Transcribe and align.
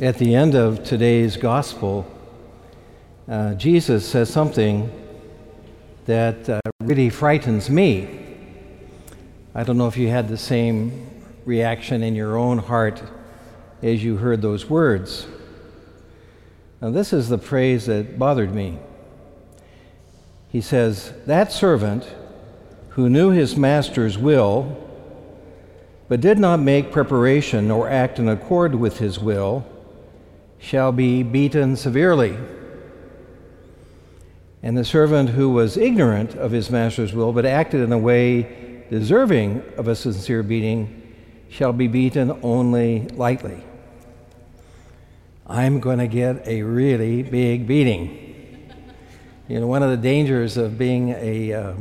At 0.00 0.16
the 0.16 0.34
end 0.34 0.54
of 0.54 0.82
today's 0.82 1.36
gospel, 1.36 2.10
uh, 3.28 3.52
Jesus 3.52 4.08
says 4.08 4.30
something 4.30 4.90
that 6.06 6.48
uh, 6.48 6.60
really 6.80 7.10
frightens 7.10 7.68
me. 7.68 8.38
I 9.54 9.62
don't 9.62 9.76
know 9.76 9.88
if 9.88 9.98
you 9.98 10.08
had 10.08 10.28
the 10.28 10.38
same 10.38 11.06
reaction 11.44 12.02
in 12.02 12.14
your 12.14 12.38
own 12.38 12.56
heart 12.56 13.02
as 13.82 14.02
you 14.02 14.16
heard 14.16 14.40
those 14.40 14.70
words. 14.70 15.26
Now, 16.80 16.88
this 16.88 17.12
is 17.12 17.28
the 17.28 17.36
phrase 17.36 17.84
that 17.84 18.18
bothered 18.18 18.54
me. 18.54 18.78
He 20.48 20.62
says, 20.62 21.12
That 21.26 21.52
servant 21.52 22.08
who 22.90 23.10
knew 23.10 23.32
his 23.32 23.54
master's 23.54 24.16
will, 24.16 24.82
but 26.08 26.22
did 26.22 26.38
not 26.38 26.58
make 26.58 26.90
preparation 26.90 27.70
or 27.70 27.86
act 27.86 28.18
in 28.18 28.30
accord 28.30 28.74
with 28.74 28.96
his 28.96 29.18
will, 29.18 29.66
shall 30.60 30.92
be 30.92 31.22
beaten 31.22 31.74
severely. 31.74 32.36
And 34.62 34.76
the 34.76 34.84
servant 34.84 35.30
who 35.30 35.50
was 35.50 35.76
ignorant 35.76 36.34
of 36.34 36.50
his 36.50 36.70
master's 36.70 37.14
will, 37.14 37.32
but 37.32 37.46
acted 37.46 37.80
in 37.80 37.92
a 37.92 37.98
way 37.98 38.84
deserving 38.90 39.62
of 39.78 39.88
a 39.88 39.96
sincere 39.96 40.42
beating, 40.42 41.16
shall 41.48 41.72
be 41.72 41.88
beaten 41.88 42.38
only 42.42 43.08
lightly. 43.08 43.64
I'm 45.46 45.80
going 45.80 45.98
to 45.98 46.06
get 46.06 46.46
a 46.46 46.62
really 46.62 47.22
big 47.22 47.66
beating. 47.66 48.28
You 49.48 49.60
know, 49.60 49.66
one 49.66 49.82
of 49.82 49.90
the 49.90 49.96
dangers 49.96 50.56
of 50.56 50.78
being 50.78 51.10
a, 51.10 51.52
uh, 51.52 51.74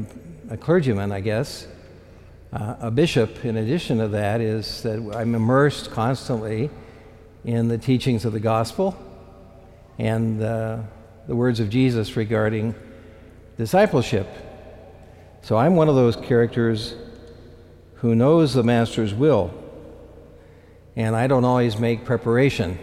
a 0.50 0.58
clergyman, 0.58 1.12
I 1.12 1.20
guess, 1.20 1.68
uh, 2.52 2.78
a 2.80 2.90
bishop, 2.90 3.46
in 3.46 3.58
addition 3.58 4.00
to 4.00 4.08
that, 4.08 4.42
is 4.42 4.82
that 4.82 4.98
I'm 5.16 5.36
immersed 5.36 5.92
constantly 5.92 6.72
in 7.44 7.68
the 7.68 7.78
teachings 7.78 8.26
of 8.26 8.34
the 8.34 8.40
gospel 8.40 8.98
and 9.98 10.42
uh, 10.42 10.80
the 11.28 11.36
words 11.36 11.60
of 11.60 11.70
Jesus 11.70 12.16
regarding 12.16 12.76
discipleship. 13.58 14.28
So 15.42 15.58
I'm 15.58 15.76
one 15.76 15.90
of 15.90 15.96
those 15.96 16.16
characters 16.16 16.96
who 17.96 18.16
knows 18.16 18.54
the 18.54 18.64
Master's 18.64 19.14
will, 19.14 19.54
and 20.96 21.16
I 21.16 21.28
don't 21.28 21.46
always 21.46 21.78
make 21.78 22.06
preparation. 22.06 22.78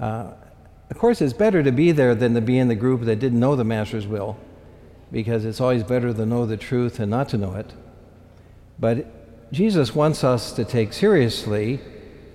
Uh, 0.00 0.32
of 0.90 0.98
course, 0.98 1.20
it's 1.20 1.32
better 1.32 1.62
to 1.62 1.72
be 1.72 1.92
there 1.92 2.14
than 2.14 2.34
to 2.34 2.40
be 2.40 2.58
in 2.58 2.68
the 2.68 2.74
group 2.74 3.02
that 3.02 3.16
didn't 3.16 3.38
know 3.40 3.56
the 3.56 3.64
Master's 3.64 4.06
will, 4.06 4.36
because 5.10 5.44
it's 5.44 5.60
always 5.60 5.82
better 5.82 6.12
to 6.12 6.26
know 6.26 6.44
the 6.44 6.56
truth 6.56 6.98
and 6.98 7.10
not 7.10 7.28
to 7.30 7.38
know 7.38 7.54
it. 7.54 7.72
But 8.78 9.52
Jesus 9.52 9.94
wants 9.94 10.24
us 10.24 10.52
to 10.52 10.64
take 10.64 10.92
seriously 10.92 11.80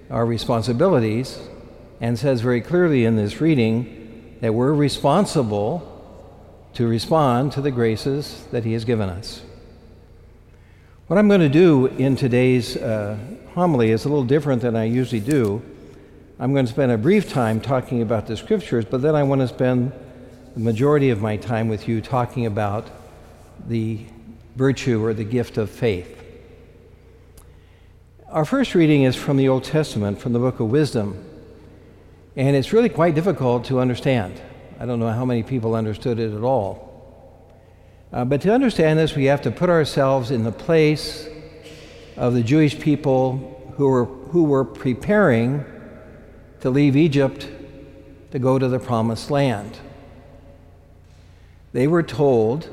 our 0.10 0.26
responsibilities 0.26 1.40
and 2.00 2.18
says 2.18 2.42
very 2.42 2.62
clearly 2.62 3.06
in 3.06 3.16
this 3.16 3.42
reading 3.42 4.38
that 4.42 4.54
we're 4.54 4.74
responsible 4.74 5.94
to 6.74 6.88
respond 6.88 7.52
to 7.54 7.62
the 7.62 7.72
graces 7.72 8.46
that 8.52 8.64
He 8.64 8.74
has 8.74 8.86
given 8.86 9.10
us. 9.10 9.42
What 11.08 11.18
I'm 11.18 11.28
going 11.28 11.42
to 11.42 11.50
do 11.50 11.88
in 11.88 12.16
today's 12.16 12.78
uh, 12.78 13.18
homily 13.54 13.92
is 13.92 14.06
a 14.06 14.10
little 14.10 14.24
different 14.24 14.62
than 14.62 14.76
I 14.76 14.84
usually 14.84 15.22
do. 15.22 15.62
I'm 16.40 16.54
going 16.54 16.66
to 16.66 16.72
spend 16.72 16.92
a 16.92 16.98
brief 16.98 17.30
time 17.30 17.60
talking 17.60 18.02
about 18.02 18.28
the 18.28 18.38
scriptures, 18.38 18.86
but 18.86 19.02
then 19.02 19.16
I 19.16 19.24
want 19.24 19.42
to 19.42 19.48
spend 19.48 19.92
the 20.54 20.60
majority 20.60 21.10
of 21.10 21.22
my 21.22 21.38
time 21.38 21.68
with 21.68 21.88
you 21.88 22.02
talking 22.02 22.46
about 22.46 22.88
the 23.68 24.02
virtue 24.56 25.04
or 25.04 25.14
the 25.14 25.24
gift 25.24 25.58
of 25.58 25.70
faith. 25.70 26.17
Our 28.30 28.44
first 28.44 28.76
reading 28.76 29.04
is 29.04 29.16
from 29.16 29.38
the 29.38 29.48
Old 29.48 29.64
Testament, 29.64 30.20
from 30.20 30.34
the 30.34 30.40
book 30.40 30.60
of 30.60 30.70
Wisdom, 30.70 31.24
and 32.36 32.58
it's 32.58 32.74
really 32.74 32.90
quite 32.90 33.16
difficult 33.16 33.64
to 33.66 33.80
understand. 33.80 34.42
I 34.82 34.86
don't 34.86 35.00
know 35.00 35.10
how 35.12 35.24
many 35.24 35.44
people 35.44 35.76
understood 35.76 36.20
it 36.20 36.34
at 36.34 36.44
all. 36.44 37.24
Uh, 38.12 38.26
but 38.26 38.42
to 38.42 38.54
understand 38.54 39.00
this, 39.00 39.16
we 39.16 39.26
have 39.26 39.44
to 39.44 39.52
put 39.52 39.70
ourselves 39.70 40.30
in 40.30 40.44
the 40.44 40.52
place 40.52 41.26
of 42.18 42.34
the 42.34 42.44
Jewish 42.44 42.78
people 42.78 43.74
who 43.78 43.88
were, 43.88 44.04
who 44.04 44.44
were 44.44 44.66
preparing 44.66 45.64
to 46.60 46.70
leave 46.70 46.98
Egypt 46.98 47.48
to 48.32 48.40
go 48.40 48.60
to 48.60 48.68
the 48.68 48.78
promised 48.78 49.32
land. 49.32 49.78
They 51.72 51.88
were 51.88 52.04
told 52.04 52.68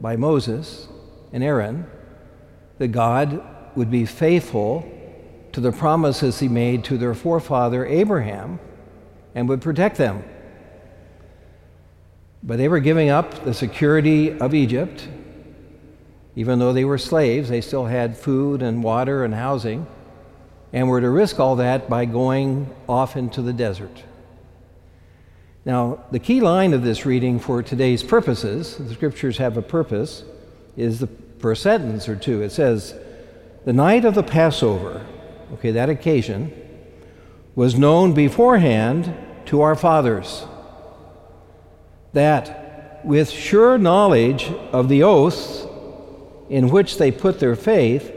by 0.00 0.14
Moses 0.14 0.86
and 1.32 1.42
Aaron 1.42 1.90
that 2.78 2.88
God 2.88 3.44
would 3.80 3.90
be 3.90 4.04
faithful 4.04 4.86
to 5.52 5.60
the 5.62 5.72
promises 5.72 6.38
he 6.38 6.48
made 6.48 6.84
to 6.84 6.98
their 6.98 7.14
forefather 7.14 7.86
Abraham 7.86 8.60
and 9.34 9.48
would 9.48 9.62
protect 9.62 9.96
them. 9.96 10.22
But 12.42 12.58
they 12.58 12.68
were 12.68 12.80
giving 12.80 13.08
up 13.08 13.42
the 13.42 13.54
security 13.54 14.38
of 14.38 14.52
Egypt. 14.52 15.08
Even 16.36 16.58
though 16.58 16.74
they 16.74 16.84
were 16.84 16.98
slaves, 16.98 17.48
they 17.48 17.62
still 17.62 17.86
had 17.86 18.18
food 18.18 18.60
and 18.60 18.84
water 18.84 19.24
and 19.24 19.32
housing 19.32 19.86
and 20.74 20.86
were 20.86 21.00
to 21.00 21.08
risk 21.08 21.40
all 21.40 21.56
that 21.56 21.88
by 21.88 22.04
going 22.04 22.68
off 22.86 23.16
into 23.16 23.40
the 23.40 23.54
desert. 23.54 24.04
Now, 25.64 26.04
the 26.10 26.18
key 26.18 26.42
line 26.42 26.74
of 26.74 26.82
this 26.82 27.06
reading 27.06 27.38
for 27.38 27.62
today's 27.62 28.02
purposes, 28.02 28.76
the 28.76 28.92
scriptures 28.92 29.38
have 29.38 29.56
a 29.56 29.62
purpose, 29.62 30.22
is 30.76 30.98
the 30.98 31.08
first 31.38 31.62
sentence 31.62 32.10
or 32.10 32.16
two. 32.16 32.42
It 32.42 32.52
says, 32.52 32.94
The 33.64 33.72
night 33.72 34.04
of 34.04 34.14
the 34.14 34.22
Passover, 34.22 35.06
okay, 35.54 35.70
that 35.72 35.90
occasion, 35.90 36.52
was 37.54 37.78
known 37.78 38.14
beforehand 38.14 39.14
to 39.46 39.60
our 39.60 39.76
fathers, 39.76 40.46
that 42.12 43.00
with 43.04 43.30
sure 43.30 43.76
knowledge 43.76 44.50
of 44.72 44.88
the 44.88 45.02
oaths 45.02 45.66
in 46.48 46.70
which 46.70 46.96
they 46.96 47.10
put 47.10 47.38
their 47.38 47.54
faith, 47.54 48.12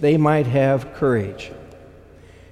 they 0.00 0.16
might 0.16 0.46
have 0.46 0.92
courage. 0.94 1.50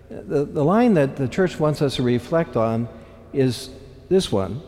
The, 0.08 0.44
the 0.44 0.64
line 0.64 0.94
that 0.94 1.16
the 1.16 1.28
church 1.28 1.60
wants 1.60 1.82
us 1.82 1.96
to 1.96 2.02
reflect 2.02 2.56
on 2.56 2.88
is 3.32 3.70
this 4.08 4.32
one 4.32 4.62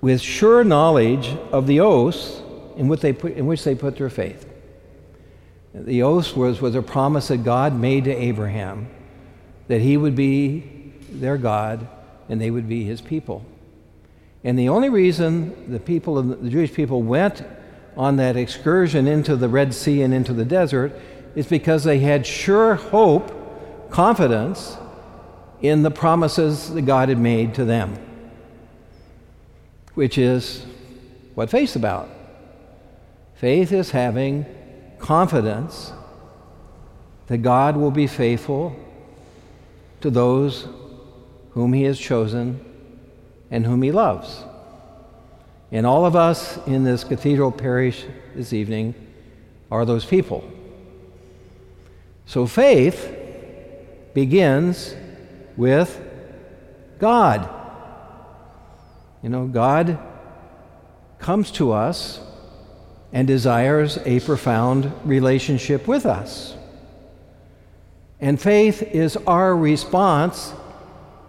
with 0.00 0.20
sure 0.20 0.64
knowledge 0.64 1.28
of 1.50 1.66
the 1.66 1.80
oaths 1.80 2.42
in 2.76 2.88
which 2.88 3.00
they 3.00 3.12
put, 3.12 3.32
in 3.32 3.46
which 3.46 3.64
they 3.64 3.74
put 3.74 3.96
their 3.96 4.10
faith. 4.10 4.53
The 5.74 6.04
oath 6.04 6.36
was, 6.36 6.60
was 6.60 6.76
a 6.76 6.82
promise 6.82 7.28
that 7.28 7.38
God 7.38 7.74
made 7.74 8.04
to 8.04 8.14
Abraham 8.14 8.88
that 9.66 9.80
he 9.80 9.96
would 9.96 10.14
be 10.14 10.92
their 11.10 11.36
God 11.36 11.88
and 12.28 12.40
they 12.40 12.50
would 12.50 12.68
be 12.68 12.84
his 12.84 13.00
people. 13.00 13.44
And 14.44 14.58
the 14.58 14.68
only 14.68 14.88
reason 14.88 15.72
the 15.72 15.80
people, 15.80 16.22
the 16.22 16.50
Jewish 16.50 16.72
people, 16.72 17.02
went 17.02 17.42
on 17.96 18.16
that 18.16 18.36
excursion 18.36 19.08
into 19.08 19.34
the 19.36 19.48
Red 19.48 19.74
Sea 19.74 20.02
and 20.02 20.14
into 20.14 20.32
the 20.32 20.44
desert 20.44 20.92
is 21.34 21.46
because 21.46 21.82
they 21.82 21.98
had 21.98 22.26
sure 22.26 22.76
hope 22.76 23.90
confidence 23.90 24.76
in 25.60 25.82
the 25.82 25.90
promises 25.90 26.72
that 26.72 26.82
God 26.82 27.08
had 27.08 27.18
made 27.18 27.54
to 27.54 27.64
them, 27.64 27.96
which 29.94 30.18
is 30.18 30.66
what 31.34 31.50
faith's 31.50 31.74
about. 31.74 32.08
Faith 33.34 33.72
is 33.72 33.90
having 33.90 34.44
confidence 35.04 35.92
that 37.26 37.38
God 37.38 37.76
will 37.76 37.90
be 37.90 38.06
faithful 38.06 38.74
to 40.00 40.08
those 40.08 40.66
whom 41.50 41.74
He 41.74 41.82
has 41.82 41.98
chosen 41.98 42.64
and 43.50 43.66
whom 43.66 43.82
He 43.82 43.92
loves. 43.92 44.42
And 45.70 45.84
all 45.84 46.06
of 46.06 46.16
us 46.16 46.58
in 46.66 46.84
this 46.84 47.04
cathedral 47.04 47.52
parish 47.52 48.06
this 48.34 48.54
evening 48.54 48.94
are 49.70 49.84
those 49.84 50.06
people. 50.06 50.50
So 52.24 52.46
faith 52.46 53.14
begins 54.14 54.94
with 55.54 56.00
God. 56.98 57.46
You 59.22 59.28
know, 59.28 59.46
God 59.48 59.98
comes 61.18 61.50
to 61.52 61.72
us 61.72 62.20
and 63.14 63.28
desires 63.28 63.96
a 64.04 64.18
profound 64.20 64.92
relationship 65.04 65.86
with 65.86 66.04
us. 66.04 66.56
And 68.20 68.40
faith 68.40 68.82
is 68.82 69.16
our 69.28 69.56
response 69.56 70.52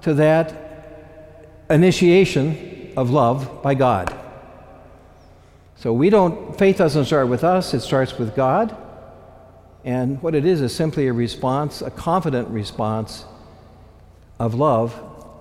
to 0.01 0.15
that 0.15 1.47
initiation 1.69 2.91
of 2.97 3.11
love 3.11 3.61
by 3.61 3.75
God. 3.75 4.17
So 5.75 5.93
we 5.93 6.09
don't, 6.09 6.57
faith 6.57 6.77
doesn't 6.77 7.05
start 7.05 7.27
with 7.27 7.43
us, 7.43 7.73
it 7.75 7.81
starts 7.81 8.17
with 8.17 8.35
God. 8.35 8.75
And 9.83 10.19
what 10.23 10.33
it 10.33 10.43
is 10.43 10.61
is 10.61 10.75
simply 10.75 11.05
a 11.07 11.13
response, 11.13 11.83
a 11.83 11.91
confident 11.91 12.47
response 12.47 13.25
of 14.39 14.55
love 14.55 14.99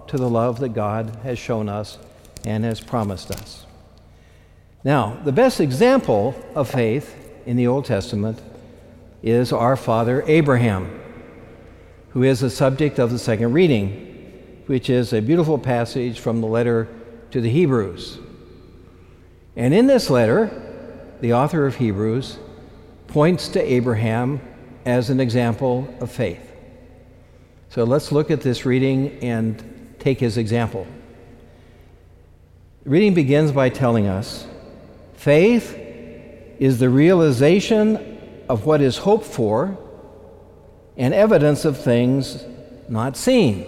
to 0.08 0.18
the 0.18 0.28
love 0.28 0.60
that 0.60 0.74
God 0.74 1.16
has 1.22 1.38
shown 1.38 1.70
us 1.70 1.96
and 2.44 2.64
has 2.64 2.82
promised 2.82 3.30
us. 3.30 3.64
Now, 4.84 5.18
the 5.24 5.32
best 5.32 5.60
example 5.60 6.34
of 6.54 6.68
faith 6.68 7.16
in 7.46 7.56
the 7.56 7.66
Old 7.66 7.86
Testament 7.86 8.38
is 9.22 9.50
our 9.50 9.76
father 9.76 10.22
Abraham, 10.26 11.00
who 12.10 12.22
is 12.22 12.40
the 12.40 12.50
subject 12.50 12.98
of 12.98 13.10
the 13.10 13.18
second 13.18 13.54
reading, 13.54 14.62
which 14.66 14.90
is 14.90 15.14
a 15.14 15.22
beautiful 15.22 15.58
passage 15.58 16.20
from 16.20 16.42
the 16.42 16.46
letter 16.46 16.86
to 17.30 17.40
the 17.40 17.48
Hebrews. 17.48 18.18
And 19.56 19.72
in 19.72 19.86
this 19.86 20.10
letter, 20.10 20.50
the 21.22 21.32
author 21.32 21.66
of 21.66 21.76
Hebrews 21.76 22.38
points 23.06 23.48
to 23.48 23.62
Abraham 23.62 24.40
as 24.84 25.08
an 25.08 25.18
example 25.18 25.88
of 26.00 26.10
faith. 26.10 26.52
So 27.70 27.84
let's 27.84 28.12
look 28.12 28.30
at 28.30 28.42
this 28.42 28.66
reading 28.66 29.18
and 29.20 29.96
take 29.98 30.20
his 30.20 30.36
example. 30.36 30.86
The 32.82 32.90
reading 32.90 33.14
begins 33.14 33.50
by 33.50 33.70
telling 33.70 34.06
us 34.06 34.46
faith 35.24 35.74
is 36.58 36.78
the 36.78 36.90
realization 36.90 38.44
of 38.46 38.66
what 38.66 38.82
is 38.82 38.98
hoped 38.98 39.24
for 39.24 39.74
and 40.98 41.14
evidence 41.14 41.64
of 41.64 41.78
things 41.78 42.44
not 42.90 43.16
seen. 43.16 43.64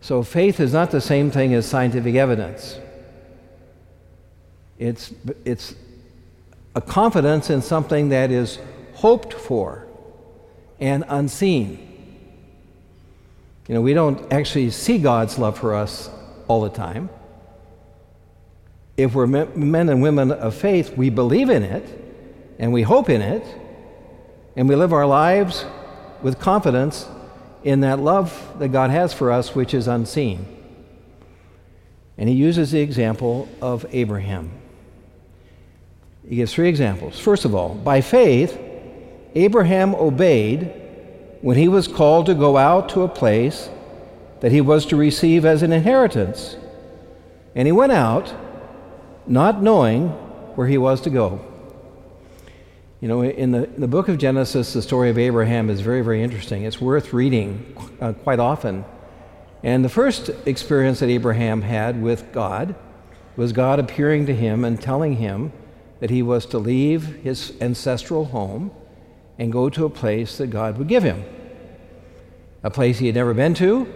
So 0.00 0.22
faith 0.22 0.60
is 0.60 0.72
not 0.72 0.92
the 0.92 1.00
same 1.00 1.32
thing 1.32 1.54
as 1.54 1.66
scientific 1.66 2.14
evidence. 2.14 2.78
It's, 4.78 5.12
it's 5.44 5.74
a 6.76 6.80
confidence 6.80 7.50
in 7.50 7.60
something 7.60 8.10
that 8.10 8.30
is 8.30 8.60
hoped 8.94 9.34
for 9.34 9.88
and 10.78 11.04
unseen. 11.08 11.68
You 13.66 13.74
know, 13.74 13.80
we 13.80 13.92
don't 13.92 14.32
actually 14.32 14.70
see 14.70 14.98
God's 14.98 15.36
love 15.36 15.58
for 15.58 15.74
us 15.74 16.08
all 16.46 16.60
the 16.60 16.70
time. 16.70 17.10
If 19.02 19.14
we're 19.14 19.26
men 19.26 19.88
and 19.88 20.02
women 20.02 20.30
of 20.30 20.54
faith, 20.54 20.96
we 20.96 21.08
believe 21.08 21.48
in 21.48 21.62
it 21.62 21.84
and 22.58 22.70
we 22.72 22.82
hope 22.82 23.08
in 23.08 23.22
it 23.22 23.44
and 24.56 24.68
we 24.68 24.74
live 24.74 24.92
our 24.92 25.06
lives 25.06 25.64
with 26.22 26.38
confidence 26.38 27.08
in 27.64 27.80
that 27.80 27.98
love 27.98 28.58
that 28.58 28.68
God 28.68 28.90
has 28.90 29.14
for 29.14 29.30
us, 29.30 29.54
which 29.54 29.72
is 29.72 29.88
unseen. 29.88 30.44
And 32.18 32.28
he 32.28 32.34
uses 32.34 32.72
the 32.72 32.80
example 32.80 33.48
of 33.62 33.86
Abraham. 33.90 34.50
He 36.28 36.36
gives 36.36 36.52
three 36.52 36.68
examples. 36.68 37.18
First 37.18 37.46
of 37.46 37.54
all, 37.54 37.74
by 37.74 38.02
faith, 38.02 38.58
Abraham 39.34 39.94
obeyed 39.94 40.70
when 41.40 41.56
he 41.56 41.68
was 41.68 41.88
called 41.88 42.26
to 42.26 42.34
go 42.34 42.58
out 42.58 42.90
to 42.90 43.02
a 43.02 43.08
place 43.08 43.70
that 44.40 44.52
he 44.52 44.60
was 44.60 44.84
to 44.86 44.96
receive 44.96 45.46
as 45.46 45.62
an 45.62 45.72
inheritance. 45.72 46.56
And 47.54 47.66
he 47.66 47.72
went 47.72 47.92
out, 47.92 48.34
not 49.30 49.62
knowing 49.62 50.08
where 50.56 50.66
he 50.66 50.76
was 50.76 51.00
to 51.02 51.10
go. 51.10 51.40
You 53.00 53.06
know, 53.06 53.22
in 53.22 53.52
the, 53.52 53.64
in 53.64 53.80
the 53.80 53.88
book 53.88 54.08
of 54.08 54.18
Genesis, 54.18 54.72
the 54.72 54.82
story 54.82 55.08
of 55.08 55.18
Abraham 55.18 55.70
is 55.70 55.80
very, 55.80 56.02
very 56.02 56.20
interesting. 56.20 56.64
It's 56.64 56.80
worth 56.80 57.12
reading 57.12 57.76
uh, 58.00 58.12
quite 58.12 58.40
often. 58.40 58.84
And 59.62 59.84
the 59.84 59.88
first 59.88 60.30
experience 60.46 60.98
that 60.98 61.08
Abraham 61.08 61.62
had 61.62 62.02
with 62.02 62.32
God 62.32 62.74
was 63.36 63.52
God 63.52 63.78
appearing 63.78 64.26
to 64.26 64.34
him 64.34 64.64
and 64.64 64.80
telling 64.80 65.16
him 65.16 65.52
that 66.00 66.10
he 66.10 66.22
was 66.22 66.44
to 66.46 66.58
leave 66.58 67.22
his 67.22 67.52
ancestral 67.60 68.26
home 68.26 68.72
and 69.38 69.52
go 69.52 69.70
to 69.70 69.84
a 69.84 69.90
place 69.90 70.38
that 70.38 70.48
God 70.48 70.76
would 70.76 70.88
give 70.88 71.04
him. 71.04 71.24
A 72.64 72.70
place 72.70 72.98
he 72.98 73.06
had 73.06 73.14
never 73.14 73.32
been 73.32 73.54
to, 73.54 73.86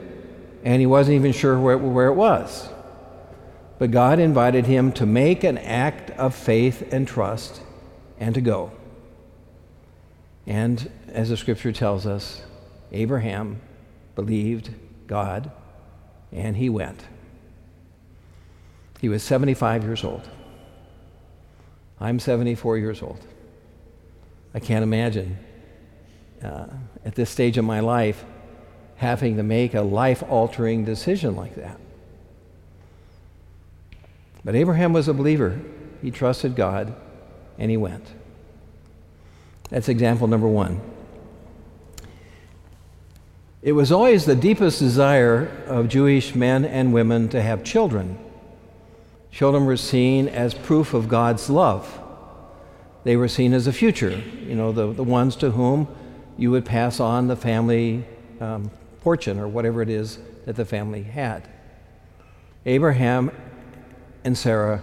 and 0.63 0.81
he 0.81 0.87
wasn't 0.87 1.17
even 1.17 1.33
sure 1.33 1.59
where, 1.59 1.77
where 1.77 2.07
it 2.07 2.15
was. 2.15 2.69
But 3.79 3.91
God 3.91 4.19
invited 4.19 4.67
him 4.67 4.93
to 4.93 5.07
make 5.07 5.45
an 5.45 5.59
act 5.59 6.11
of 6.13 6.35
faith 6.35 6.93
and 6.93 7.07
trust 7.07 7.61
and 8.19 8.35
to 8.35 8.41
go. 8.41 8.73
And 10.47 10.91
as 11.09 11.31
the 11.31 11.37
scripture 11.37 11.73
tells 11.73 12.07
us, 12.07 12.43
Abraham 12.93 13.61
believed 14.15 14.71
God 15.07 15.51
and 16.33 16.57
he 16.57 16.69
went. 16.69 17.05
He 19.01 19.09
was 19.09 19.23
75 19.23 19.85
years 19.85 20.05
old. 20.05 20.29
I'm 22.01 22.19
74 22.19 22.79
years 22.79 23.03
old. 23.03 23.21
I 24.55 24.61
can't 24.61 24.83
imagine 24.83 25.39
uh, 26.43 26.67
at 27.05 27.15
this 27.15 27.31
stage 27.31 27.59
of 27.59 27.65
my 27.65 27.81
life 27.81 28.25
having 28.97 29.37
to 29.37 29.43
make 29.43 29.75
a 29.75 29.83
life 29.83 30.23
altering 30.29 30.85
decision 30.85 31.35
like 31.35 31.57
that. 31.57 31.79
But 34.45 34.55
Abraham 34.55 34.93
was 34.93 35.09
a 35.09 35.15
believer. 35.15 35.61
He 36.03 36.11
trusted 36.11 36.55
God 36.55 36.95
and 37.59 37.71
he 37.71 37.77
went. 37.77 38.07
That's 39.71 39.89
example 39.89 40.27
number 40.27 40.49
one. 40.49 40.81
It 43.63 43.73
was 43.73 43.91
always 43.91 44.27
the 44.27 44.37
deepest 44.37 44.79
desire 44.79 45.51
of 45.67 45.89
Jewish 45.89 46.35
men 46.35 46.67
and 46.67 46.93
women 46.93 47.31
to 47.31 47.41
have 47.41 47.65
children. 47.65 48.19
Children 49.31 49.65
were 49.65 49.79
seen 49.79 50.29
as 50.29 50.53
proof 50.53 50.93
of 50.93 51.09
God's 51.09 51.49
love. 51.49 52.01
They 53.05 53.17
were 53.17 53.29
seen 53.29 53.55
as 53.55 53.67
a 53.67 53.73
future, 53.73 54.23
you 54.47 54.55
know, 54.55 54.71
the, 54.71 54.93
the 54.93 55.03
ones 55.03 55.37
to 55.37 55.51
whom 55.51 55.89
you 56.37 56.51
would 56.51 56.67
pass 56.67 57.01
on 57.01 57.27
the 57.27 57.37
family 57.37 58.05
um, 58.41 58.71
fortune 59.01 59.39
or 59.39 59.49
whatever 59.49 59.81
it 59.81 59.89
is 59.89 60.19
that 60.45 60.57
the 60.57 60.65
family 60.65 61.03
had. 61.03 61.49
Abraham 62.67 63.31
and 64.25 64.37
Sarah 64.37 64.83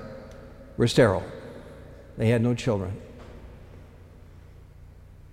were 0.78 0.88
sterile, 0.88 1.24
they 2.18 2.30
had 2.30 2.42
no 2.42 2.54
children. 2.54 2.96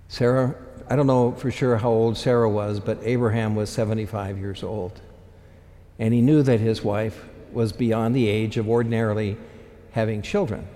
Sarah, 0.09 0.55
I 0.89 0.97
don't 0.97 1.07
know 1.07 1.33
for 1.33 1.51
sure 1.51 1.77
how 1.77 1.91
old 1.91 2.17
Sarah 2.17 2.49
was, 2.49 2.81
but 2.81 2.99
Abraham 3.03 3.55
was 3.55 3.69
75 3.69 4.39
years 4.39 4.63
old. 4.63 5.01
And 5.99 6.15
he 6.15 6.23
knew 6.23 6.43
that 6.43 6.61
his 6.61 6.83
wife 6.83 7.27
was 7.53 7.73
beyond 7.73 8.17
the 8.17 8.29
age 8.29 8.57
of 8.57 8.69
ordinarily 8.69 9.37
having 9.93 10.23
children. 10.23 10.67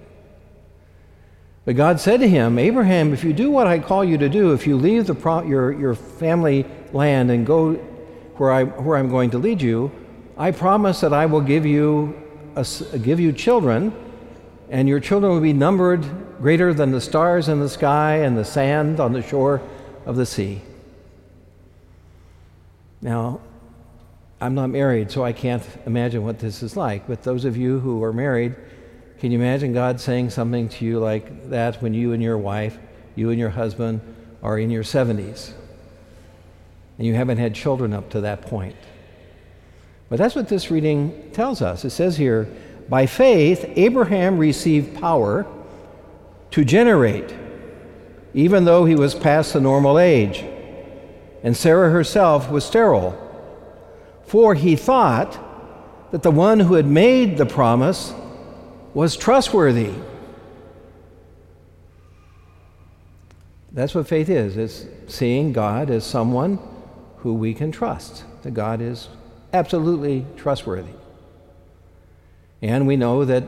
But 1.65 1.77
God 1.77 2.01
said 2.01 2.21
to 2.21 2.29
him, 2.29 2.59
Abraham, 2.59 3.13
if 3.13 3.23
you 3.23 3.33
do 3.33 3.51
what 3.51 3.67
I 3.67 3.79
call 3.79 4.05
you 4.05 4.19
to 4.19 4.29
do, 4.29 4.53
if 4.53 4.67
you 4.67 4.77
leave 4.77 5.11
pro- 5.21 5.45
your, 5.45 5.73
your 5.73 5.95
family 5.95 6.67
land 6.93 7.31
and 7.31 7.47
go 7.47 7.75
where, 8.37 8.51
I, 8.51 8.65
where 8.65 8.99
I'm 8.99 9.09
going 9.09 9.31
to 9.31 9.39
lead 9.39 9.63
you, 9.63 9.93
I 10.37 10.51
promise 10.51 11.01
that 11.01 11.13
I 11.13 11.27
will 11.27 11.41
give 11.41 11.65
you, 11.65 12.21
give 13.03 13.21
you 13.21 13.33
children 13.33 13.93
and 14.71 14.89
your 14.89 15.01
children 15.01 15.33
will 15.33 15.41
be 15.41 15.53
numbered 15.53 16.03
greater 16.41 16.73
than 16.73 16.91
the 16.91 17.01
stars 17.01 17.49
in 17.49 17.61
the 17.61 17.69
sky 17.69 18.17
and 18.17 18.37
the 18.37 18.45
sand 18.45 19.01
on 19.01 19.13
the 19.13 19.23
shore 19.23 19.61
of 20.07 20.17
the 20.17 20.27
sea. 20.27 20.63
Now, 23.03 23.41
I'm 24.41 24.55
not 24.55 24.71
married, 24.71 25.11
so 25.11 25.25
I 25.25 25.33
can't 25.33 25.63
imagine 25.87 26.25
what 26.25 26.39
this 26.39 26.63
is 26.63 26.77
like. 26.77 27.07
But 27.07 27.23
those 27.23 27.45
of 27.45 27.57
you 27.57 27.81
who 27.81 28.03
are 28.03 28.13
married, 28.13 28.57
can 29.21 29.31
you 29.31 29.39
imagine 29.39 29.73
God 29.73 30.01
saying 30.01 30.31
something 30.31 30.69
to 30.71 30.85
you 30.85 30.99
like 30.99 31.51
that 31.51 31.81
when 31.83 31.95
you 31.95 32.13
and 32.13 32.23
your 32.23 32.39
wife, 32.39 32.79
you 33.15 33.31
and 33.31 33.39
your 33.39 33.51
husband, 33.51 34.01
are 34.43 34.59
in 34.59 34.71
your 34.71 34.83
70s 34.83 35.53
and 36.99 37.07
you 37.07 37.15
haven't 37.15 37.39
had 37.39 37.55
children 37.55 37.93
up 37.93 38.11
to 38.11 38.23
that 38.23 38.43
point? 38.43 38.75
But 40.13 40.19
that's 40.19 40.35
what 40.35 40.47
this 40.47 40.71
reading 40.71 41.31
tells 41.33 41.63
us. 41.63 41.87
It 41.87 41.91
says 41.91 42.19
here, 42.19 42.47
by 42.87 43.07
faith, 43.07 43.65
Abraham 43.77 44.37
received 44.37 45.01
power 45.01 45.47
to 46.51 46.67
generate, 46.67 47.35
even 48.35 48.67
though 48.67 48.85
he 48.85 48.95
was 48.95 49.15
past 49.15 49.55
the 49.55 49.61
normal 49.63 49.99
age, 49.99 50.45
and 51.43 51.57
Sarah 51.57 51.89
herself 51.89 52.51
was 52.51 52.63
sterile. 52.63 53.17
For 54.27 54.55
he 54.55 54.77
thought 54.77 56.11
that 56.11 56.23
the 56.23 56.31
one 56.31 56.61
who 56.61 56.75
had 56.75 56.87
made 56.87 57.39
the 57.39 57.47
promise 57.47 58.13
was 58.93 59.17
trustworthy. 59.17 59.95
That's 63.73 63.95
what 63.95 64.07
faith 64.07 64.29
is 64.29 64.59
it's 64.59 64.85
seeing 65.07 65.55
God 65.55 65.89
as 65.89 66.05
someone 66.05 66.59
who 67.21 67.33
we 67.33 67.55
can 67.55 67.73
trust, 67.73 68.25
that 68.43 68.51
God 68.51 68.83
is 68.83 69.09
absolutely 69.53 70.27
trustworthy. 70.37 70.93
And 72.61 72.87
we 72.87 72.97
know 72.97 73.25
that 73.25 73.45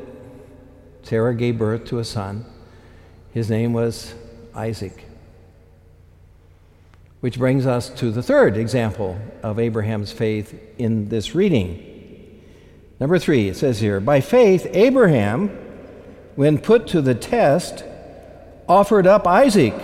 Sarah 1.02 1.34
gave 1.34 1.58
birth 1.58 1.84
to 1.86 1.98
a 1.98 2.04
son. 2.04 2.44
His 3.32 3.48
name 3.48 3.72
was 3.72 4.14
Isaac. 4.54 5.04
Which 7.20 7.38
brings 7.38 7.64
us 7.66 7.88
to 7.90 8.10
the 8.10 8.22
third 8.22 8.56
example 8.56 9.18
of 9.42 9.58
Abraham's 9.58 10.12
faith 10.12 10.58
in 10.78 11.08
this 11.08 11.34
reading. 11.34 11.90
Number 13.00 13.18
three, 13.18 13.48
it 13.48 13.56
says 13.56 13.80
here 13.80 14.00
By 14.00 14.20
faith, 14.20 14.66
Abraham, 14.72 15.48
when 16.34 16.58
put 16.58 16.86
to 16.88 17.00
the 17.00 17.14
test, 17.14 17.84
offered 18.68 19.06
up 19.06 19.26
Isaac. 19.26 19.74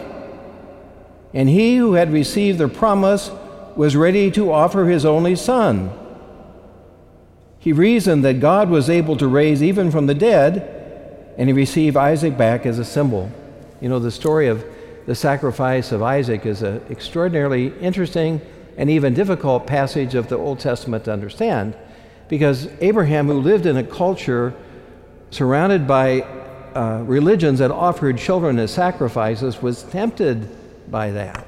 And 1.32 1.48
he 1.48 1.76
who 1.76 1.92
had 1.94 2.12
received 2.12 2.58
the 2.58 2.68
promise 2.68 3.30
was 3.76 3.94
ready 3.94 4.30
to 4.32 4.52
offer 4.52 4.86
his 4.86 5.04
only 5.04 5.36
son 5.36 5.99
he 7.60 7.72
reasoned 7.72 8.24
that 8.24 8.40
God 8.40 8.68
was 8.68 8.90
able 8.90 9.16
to 9.18 9.28
raise 9.28 9.62
even 9.62 9.90
from 9.92 10.06
the 10.06 10.14
dead, 10.14 11.34
and 11.38 11.48
he 11.48 11.52
received 11.52 11.96
Isaac 11.96 12.36
back 12.36 12.66
as 12.66 12.78
a 12.78 12.84
symbol. 12.84 13.30
You 13.80 13.88
know, 13.88 14.00
the 14.00 14.10
story 14.10 14.48
of 14.48 14.64
the 15.06 15.14
sacrifice 15.14 15.92
of 15.92 16.02
Isaac 16.02 16.44
is 16.44 16.62
an 16.62 16.82
extraordinarily 16.90 17.68
interesting, 17.78 18.40
and 18.76 18.90
even 18.90 19.14
difficult 19.14 19.66
passage 19.66 20.14
of 20.14 20.28
the 20.28 20.36
Old 20.36 20.58
Testament 20.58 21.04
to 21.04 21.12
understand 21.12 21.76
because 22.30 22.68
Abraham, 22.80 23.26
who 23.26 23.40
lived 23.40 23.66
in 23.66 23.76
a 23.76 23.82
culture 23.82 24.54
surrounded 25.30 25.86
by 25.86 26.22
uh, 26.74 27.02
religions 27.04 27.58
that 27.58 27.72
offered 27.72 28.16
children 28.16 28.58
as 28.58 28.70
sacrifices, 28.70 29.60
was 29.60 29.82
tempted 29.82 30.48
by 30.90 31.10
that. 31.10 31.46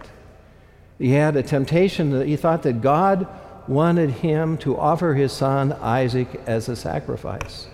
He 0.99 1.11
had 1.11 1.37
a 1.37 1.43
temptation 1.43 2.11
that 2.11 2.27
he 2.27 2.37
thought 2.37 2.65
that 2.65 2.83
God 2.83 3.29
wanted 3.73 4.11
him 4.11 4.57
to 4.59 4.79
offer 4.79 5.15
his 5.15 5.33
son 5.33 5.73
Isaac 5.73 6.29
as 6.47 6.69
a 6.69 6.77
sacrifice. 6.77 7.67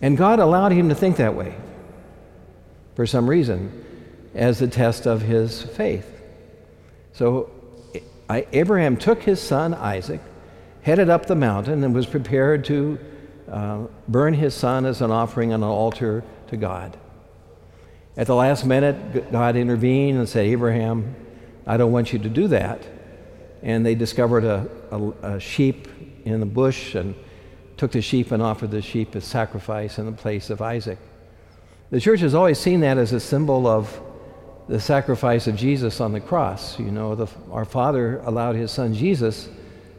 And 0.00 0.16
God 0.16 0.38
allowed 0.38 0.72
him 0.72 0.88
to 0.88 0.94
think 0.94 1.16
that 1.16 1.34
way 1.34 1.54
for 2.94 3.06
some 3.06 3.28
reason 3.28 3.84
as 4.34 4.60
a 4.62 4.68
test 4.68 5.06
of 5.06 5.22
his 5.22 5.62
faith. 5.62 6.20
So 7.12 7.50
Abraham 8.30 8.96
took 8.96 9.22
his 9.22 9.40
son 9.40 9.74
Isaac, 9.74 10.20
headed 10.82 11.08
up 11.08 11.26
the 11.26 11.34
mountain, 11.34 11.82
and 11.82 11.94
was 11.94 12.06
prepared 12.06 12.64
to 12.66 12.98
uh, 13.50 13.86
burn 14.06 14.34
his 14.34 14.54
son 14.54 14.84
as 14.84 15.00
an 15.00 15.10
offering 15.10 15.52
on 15.52 15.62
an 15.62 15.68
altar 15.68 16.22
to 16.48 16.56
God. 16.56 16.96
At 18.16 18.26
the 18.26 18.34
last 18.34 18.64
minute, 18.64 19.32
God 19.32 19.56
intervened 19.56 20.18
and 20.18 20.28
said, 20.28 20.46
Abraham, 20.46 21.14
I 21.66 21.76
don't 21.76 21.92
want 21.92 22.12
you 22.12 22.18
to 22.18 22.28
do 22.28 22.48
that. 22.48 22.82
And 23.62 23.84
they 23.84 23.94
discovered 23.94 24.44
a, 24.44 24.68
a, 24.90 25.34
a 25.34 25.40
sheep 25.40 25.88
in 26.24 26.40
the 26.40 26.46
bush 26.46 26.94
and 26.94 27.14
took 27.76 27.92
the 27.92 28.02
sheep 28.02 28.32
and 28.32 28.42
offered 28.42 28.70
the 28.70 28.82
sheep 28.82 29.14
as 29.16 29.24
sacrifice 29.24 29.98
in 29.98 30.06
the 30.06 30.12
place 30.12 30.50
of 30.50 30.60
Isaac. 30.60 30.98
The 31.90 32.00
church 32.00 32.20
has 32.20 32.34
always 32.34 32.58
seen 32.58 32.80
that 32.80 32.98
as 32.98 33.12
a 33.12 33.20
symbol 33.20 33.66
of 33.66 34.00
the 34.68 34.78
sacrifice 34.78 35.46
of 35.46 35.56
Jesus 35.56 36.00
on 36.00 36.12
the 36.12 36.20
cross. 36.20 36.78
You 36.78 36.90
know, 36.90 37.14
the, 37.14 37.26
our 37.50 37.64
Father 37.64 38.18
allowed 38.20 38.56
His 38.56 38.70
Son 38.70 38.92
Jesus 38.92 39.48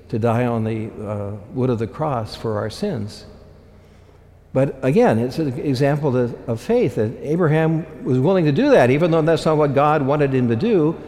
to 0.09 0.19
die 0.19 0.45
on 0.45 0.63
the 0.63 0.91
uh, 1.03 1.31
wood 1.53 1.69
of 1.69 1.79
the 1.79 1.87
cross 1.87 2.35
for 2.35 2.59
our 2.59 2.69
sins. 2.69 3.25
But 4.51 4.83
again, 4.83 5.19
it's 5.19 5.37
an 5.37 5.59
example 5.59 6.15
of, 6.17 6.49
of 6.49 6.59
faith 6.59 6.95
that 6.95 7.11
Abraham 7.21 8.03
was 8.03 8.19
willing 8.19 8.45
to 8.45 8.51
do 8.51 8.71
that, 8.71 8.89
even 8.89 9.11
though 9.11 9.21
that's 9.21 9.45
not 9.45 9.57
what 9.57 9.75
God 9.75 10.01
wanted 10.01 10.33
him 10.33 10.47
to 10.47 10.55
do, 10.55 10.99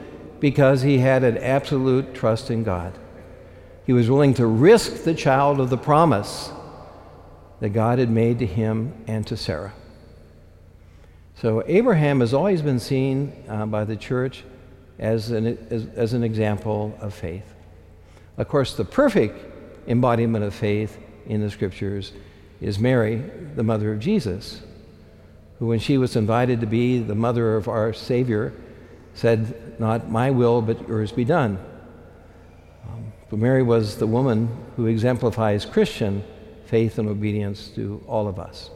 because 0.42 0.82
he 0.82 0.98
had 0.98 1.24
an 1.24 1.38
absolute 1.38 2.14
trust 2.14 2.52
in 2.52 2.64
God. 2.64 2.98
He 3.86 3.94
was 3.94 4.10
willing 4.10 4.34
to 4.34 4.46
risk 4.46 5.04
the 5.04 5.14
child 5.14 5.60
of 5.60 5.70
the 5.70 5.78
promise 5.78 6.52
that 7.62 7.70
God 7.70 8.00
had 8.00 8.10
made 8.10 8.40
to 8.40 8.46
him 8.46 8.94
and 9.08 9.26
to 9.28 9.38
Sarah. 9.38 9.74
So 11.36 11.64
Abraham 11.68 12.20
has 12.20 12.34
always 12.34 12.62
been 12.62 12.80
seen 12.80 13.34
uh, 13.48 13.68
by 13.68 13.86
the 13.86 13.96
church 13.96 14.44
as 15.00 15.32
an, 15.32 15.58
as, 15.70 15.86
as 15.96 16.14
an 16.14 16.24
example 16.24 16.98
of 17.00 17.14
faith. 17.14 17.54
Of 18.38 18.48
course, 18.48 18.76
the 18.76 18.86
perfect 18.86 19.46
embodiment 19.88 20.44
of 20.44 20.54
faith 20.54 20.98
in 21.28 21.42
the 21.42 21.52
scriptures 21.52 22.14
is 22.62 22.80
Mary, 22.80 23.24
the 23.56 23.64
mother 23.64 23.94
of 23.94 24.00
Jesus, 24.00 24.62
who, 25.60 25.68
when 25.68 25.80
she 25.80 25.98
was 25.98 26.16
invited 26.16 26.62
to 26.62 26.68
be 26.68 27.00
the 27.00 27.16
mother 27.16 27.56
of 27.56 27.68
our 27.68 27.94
Savior, 27.94 28.54
said, 29.14 29.80
Not 29.80 30.10
my 30.10 30.32
will, 30.32 30.62
but 30.62 30.88
yours 30.88 31.12
be 31.12 31.26
done. 31.26 31.60
Um, 32.88 33.14
but 33.30 33.40
Mary 33.40 33.64
was 33.64 33.98
the 33.98 34.08
woman 34.08 34.50
who 34.76 34.88
exemplifies 34.88 35.66
Christian 35.66 36.24
faith 36.66 36.98
and 36.98 37.10
obedience 37.10 37.68
to 37.70 38.04
all 38.08 38.28
of 38.28 38.40
us. 38.40 38.70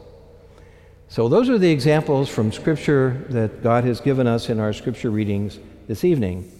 So, 1.08 1.28
those 1.28 1.48
are 1.48 1.58
the 1.58 1.70
examples 1.70 2.28
from 2.28 2.52
Scripture 2.52 3.24
that 3.30 3.62
God 3.62 3.84
has 3.84 4.00
given 4.00 4.26
us 4.26 4.48
in 4.48 4.58
our 4.58 4.72
Scripture 4.72 5.10
readings 5.10 5.58
this 5.86 6.04
evening. 6.04 6.52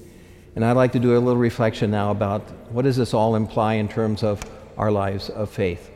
And 0.55 0.65
I'd 0.65 0.73
like 0.73 0.93
to 0.93 0.99
do 0.99 1.17
a 1.17 1.19
little 1.19 1.37
reflection 1.37 1.91
now 1.91 2.11
about 2.11 2.43
what 2.73 2.83
does 2.83 2.97
this 2.97 3.13
all 3.13 3.35
imply 3.35 3.75
in 3.75 3.89
terms 3.89 4.23
of 4.23 4.43
our 4.79 4.91
lives 4.91 5.29
of 5.29 5.51
faith. 5.51 5.91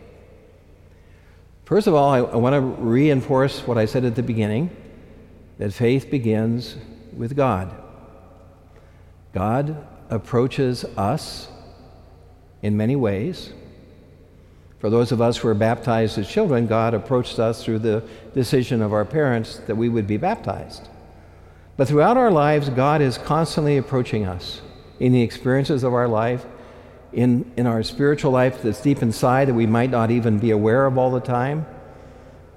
First 1.64 1.86
of 1.86 1.94
all, 1.94 2.10
I, 2.10 2.18
I 2.18 2.36
want 2.36 2.54
to 2.54 2.60
reinforce 2.60 3.66
what 3.66 3.78
I 3.78 3.86
said 3.86 4.04
at 4.04 4.16
the 4.16 4.22
beginning 4.22 4.76
that 5.58 5.72
faith 5.72 6.10
begins 6.10 6.76
with 7.16 7.36
God. 7.36 7.74
God 9.32 9.86
approaches 10.08 10.84
us 10.96 11.48
in 12.62 12.76
many 12.76 12.96
ways. 12.96 13.52
For 14.78 14.90
those 14.90 15.12
of 15.12 15.20
us 15.20 15.36
who 15.36 15.48
are 15.48 15.54
baptized 15.54 16.18
as 16.18 16.28
children, 16.28 16.66
God 16.66 16.94
approached 16.94 17.38
us 17.38 17.62
through 17.62 17.80
the 17.80 18.02
decision 18.34 18.80
of 18.80 18.92
our 18.92 19.04
parents 19.04 19.58
that 19.66 19.76
we 19.76 19.88
would 19.88 20.06
be 20.06 20.16
baptized. 20.16 20.88
But 21.76 21.86
throughout 21.86 22.16
our 22.16 22.30
lives, 22.30 22.70
God 22.70 23.00
is 23.00 23.18
constantly 23.18 23.76
approaching 23.76 24.26
us 24.26 24.62
in 24.98 25.12
the 25.12 25.22
experiences 25.22 25.82
of 25.84 25.94
our 25.94 26.08
life, 26.08 26.44
in, 27.12 27.50
in 27.56 27.66
our 27.66 27.82
spiritual 27.82 28.30
life 28.30 28.62
that's 28.62 28.80
deep 28.80 29.02
inside 29.02 29.48
that 29.48 29.54
we 29.54 29.66
might 29.66 29.90
not 29.90 30.10
even 30.10 30.38
be 30.38 30.50
aware 30.50 30.86
of 30.86 30.98
all 30.98 31.10
the 31.10 31.20
time. 31.20 31.66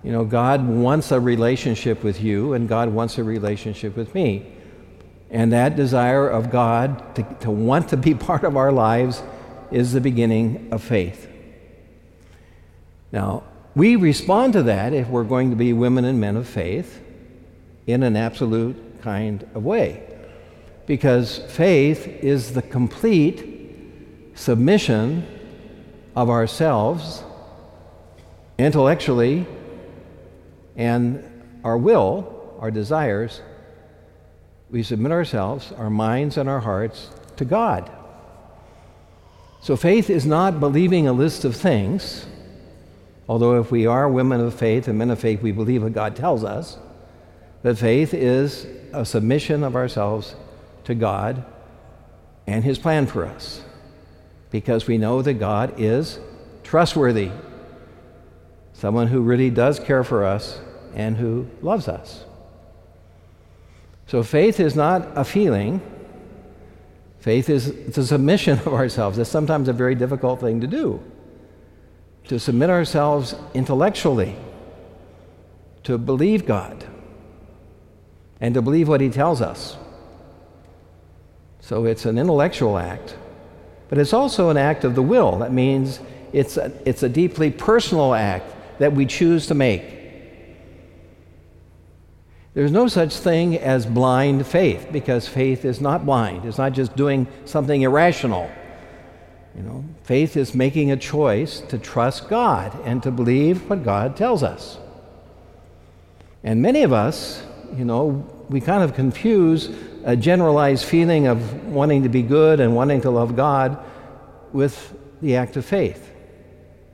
You 0.04 0.12
know, 0.12 0.26
God 0.26 0.68
wants 0.68 1.12
a 1.12 1.20
relationship 1.20 2.04
with 2.04 2.22
you, 2.22 2.54
and 2.54 2.68
God 2.68 2.90
wants 2.90 3.18
a 3.18 3.24
relationship 3.24 3.96
with 3.96 4.14
me. 4.14 4.46
And 5.32 5.52
that 5.54 5.76
desire 5.76 6.28
of 6.28 6.52
God 6.52 7.16
to, 7.16 7.24
to 7.42 7.50
want 7.50 7.90
to 7.90 7.98
be 7.98 8.14
part 8.30 8.44
of 8.44 8.58
our 8.58 8.72
lives 8.72 9.24
is 9.72 9.94
the 9.94 10.02
beginning 10.02 10.70
of 10.72 10.84
faith. 10.84 11.28
Now, 13.12 13.44
we 13.76 13.96
respond 13.96 14.54
to 14.54 14.64
that 14.64 14.94
if 14.94 15.08
we're 15.08 15.24
going 15.24 15.50
to 15.50 15.56
be 15.56 15.74
women 15.74 16.06
and 16.06 16.20
men 16.20 16.36
of 16.36 16.48
faith 16.48 17.02
in 17.88 18.04
an 18.04 18.16
absolute 18.16 19.02
kind 19.02 19.48
of 19.56 19.64
way. 19.64 20.04
Because 20.86 21.40
faith 21.40 22.08
is 22.08 22.54
the 22.54 22.62
complete 22.62 23.50
submission 24.36 25.26
of 26.16 26.30
ourselves 26.30 27.24
intellectually 28.58 29.48
and 30.76 31.24
our 31.64 31.78
will, 31.78 32.58
our 32.60 32.72
desires. 32.72 33.42
We 34.70 34.84
submit 34.84 35.12
ourselves, 35.12 35.72
our 35.74 35.90
minds, 35.90 36.38
and 36.38 36.50
our 36.50 36.60
hearts 36.60 37.10
to 37.38 37.46
God. 37.46 37.92
So 39.62 39.76
faith 39.76 40.10
is 40.10 40.26
not 40.26 40.60
believing 40.60 41.08
a 41.08 41.14
list 41.14 41.46
of 41.46 41.56
things 41.56 42.26
Although, 43.28 43.60
if 43.60 43.72
we 43.72 43.88
are 43.88 44.10
women 44.10 44.42
of 44.42 44.54
faith 44.54 44.88
and 44.88 44.98
men 44.98 45.10
of 45.10 45.20
faith, 45.20 45.42
we 45.42 45.52
believe 45.52 45.84
what 45.84 45.94
God 45.94 46.16
tells 46.16 46.44
us. 46.44 46.78
But 47.62 47.78
faith 47.78 48.14
is 48.14 48.68
a 48.92 49.06
submission 49.06 49.64
of 49.64 49.76
ourselves 49.76 50.36
to 50.84 50.94
God 50.94 51.46
and 52.46 52.64
His 52.64 52.78
plan 52.78 53.08
for 53.08 53.26
us 53.26 53.62
because 54.52 54.88
we 54.88 54.98
know 54.98 55.22
that 55.22 55.36
God 55.36 55.76
is 55.80 56.20
trustworthy, 56.64 57.32
someone 58.84 59.08
who 59.08 59.22
really 59.22 59.50
does 59.50 59.80
care 59.80 60.04
for 60.04 60.26
us 60.26 60.60
and 60.94 61.16
who 61.16 61.48
loves 61.62 61.88
us. 61.88 62.26
So, 64.08 64.24
faith 64.24 64.60
is 64.60 64.76
not 64.76 65.08
a 65.16 65.24
feeling. 65.24 65.80
Faith 67.22 67.50
is 67.50 67.70
a 67.98 68.06
submission 68.06 68.60
of 68.66 68.74
ourselves. 68.74 69.18
It's 69.18 69.30
sometimes 69.30 69.70
a 69.70 69.74
very 69.74 69.96
difficult 69.96 70.42
thing 70.42 70.60
to 70.60 70.68
do 70.68 71.02
to 72.28 72.38
submit 72.38 72.70
ourselves 72.70 73.36
intellectually 73.54 74.36
to 75.84 75.98
believe 75.98 76.46
God 76.46 76.86
and 78.42 78.54
to 78.54 78.62
believe 78.62 78.90
what 78.90 79.00
He 79.00 79.08
tells 79.08 79.42
us. 79.42 79.78
So 81.62 81.86
it's 81.86 82.06
an 82.06 82.18
intellectual 82.18 82.78
act, 82.78 83.16
but 83.88 83.98
it's 83.98 84.12
also 84.12 84.50
an 84.50 84.58
act 84.58 84.84
of 84.84 84.94
the 84.94 85.02
will. 85.02 85.38
That 85.38 85.54
means 85.54 86.02
it's 86.34 86.58
a, 86.58 86.70
it's 86.86 87.02
a 87.02 87.08
deeply 87.08 87.50
personal 87.50 88.14
act 88.14 88.53
that 88.80 88.94
we 88.94 89.06
choose 89.06 89.48
to 89.48 89.54
make. 89.54 89.84
There's 92.54 92.72
no 92.72 92.88
such 92.88 93.16
thing 93.16 93.58
as 93.58 93.86
blind 93.86 94.46
faith 94.46 94.88
because 94.92 95.28
faith 95.28 95.66
is 95.66 95.82
not 95.82 96.06
blind. 96.06 96.46
It's 96.46 96.60
not 96.60 96.74
just 96.74 96.96
doing 96.96 97.28
something 97.46 97.82
irrational. 97.82 98.50
You 99.56 99.64
know, 99.64 99.86
faith 100.04 100.38
is 100.38 100.54
making 100.54 100.92
a 100.92 100.98
choice 100.98 101.62
to 101.62 101.78
trust 101.80 102.30
God 102.30 102.78
and 102.86 103.02
to 103.04 103.12
believe 103.12 103.70
what 103.70 103.84
God 103.84 104.16
tells 104.16 104.44
us. 104.44 104.78
And 106.44 106.62
many 106.62 106.84
of 106.84 106.94
us, 106.94 107.44
you 107.76 107.86
know, 107.86 108.28
we 108.50 108.62
kind 108.62 108.84
of 108.84 108.94
confuse 108.94 109.70
a 110.04 110.16
generalized 110.16 110.86
feeling 110.86 111.28
of 111.28 111.66
wanting 111.68 112.04
to 112.04 112.10
be 112.10 112.22
good 112.22 112.60
and 112.60 112.76
wanting 112.76 113.02
to 113.02 113.10
love 113.10 113.36
God 113.36 113.84
with 114.52 114.96
the 115.22 115.38
act 115.38 115.56
of 115.58 115.66
faith. 115.66 116.13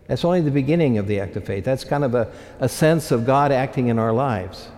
That's 0.09 0.25
only 0.25 0.41
the 0.41 0.49
beginning 0.49 0.97
of 0.97 1.05
the 1.05 1.19
act 1.19 1.35
of 1.35 1.45
faith. 1.45 1.63
That's 1.63 1.83
kind 1.83 2.03
of 2.03 2.15
a, 2.15 2.31
a 2.59 2.67
sense 2.67 3.11
of 3.11 3.27
God 3.27 3.51
acting 3.51 3.89
in 3.89 3.99
our 3.99 4.11
lives. 4.11 4.69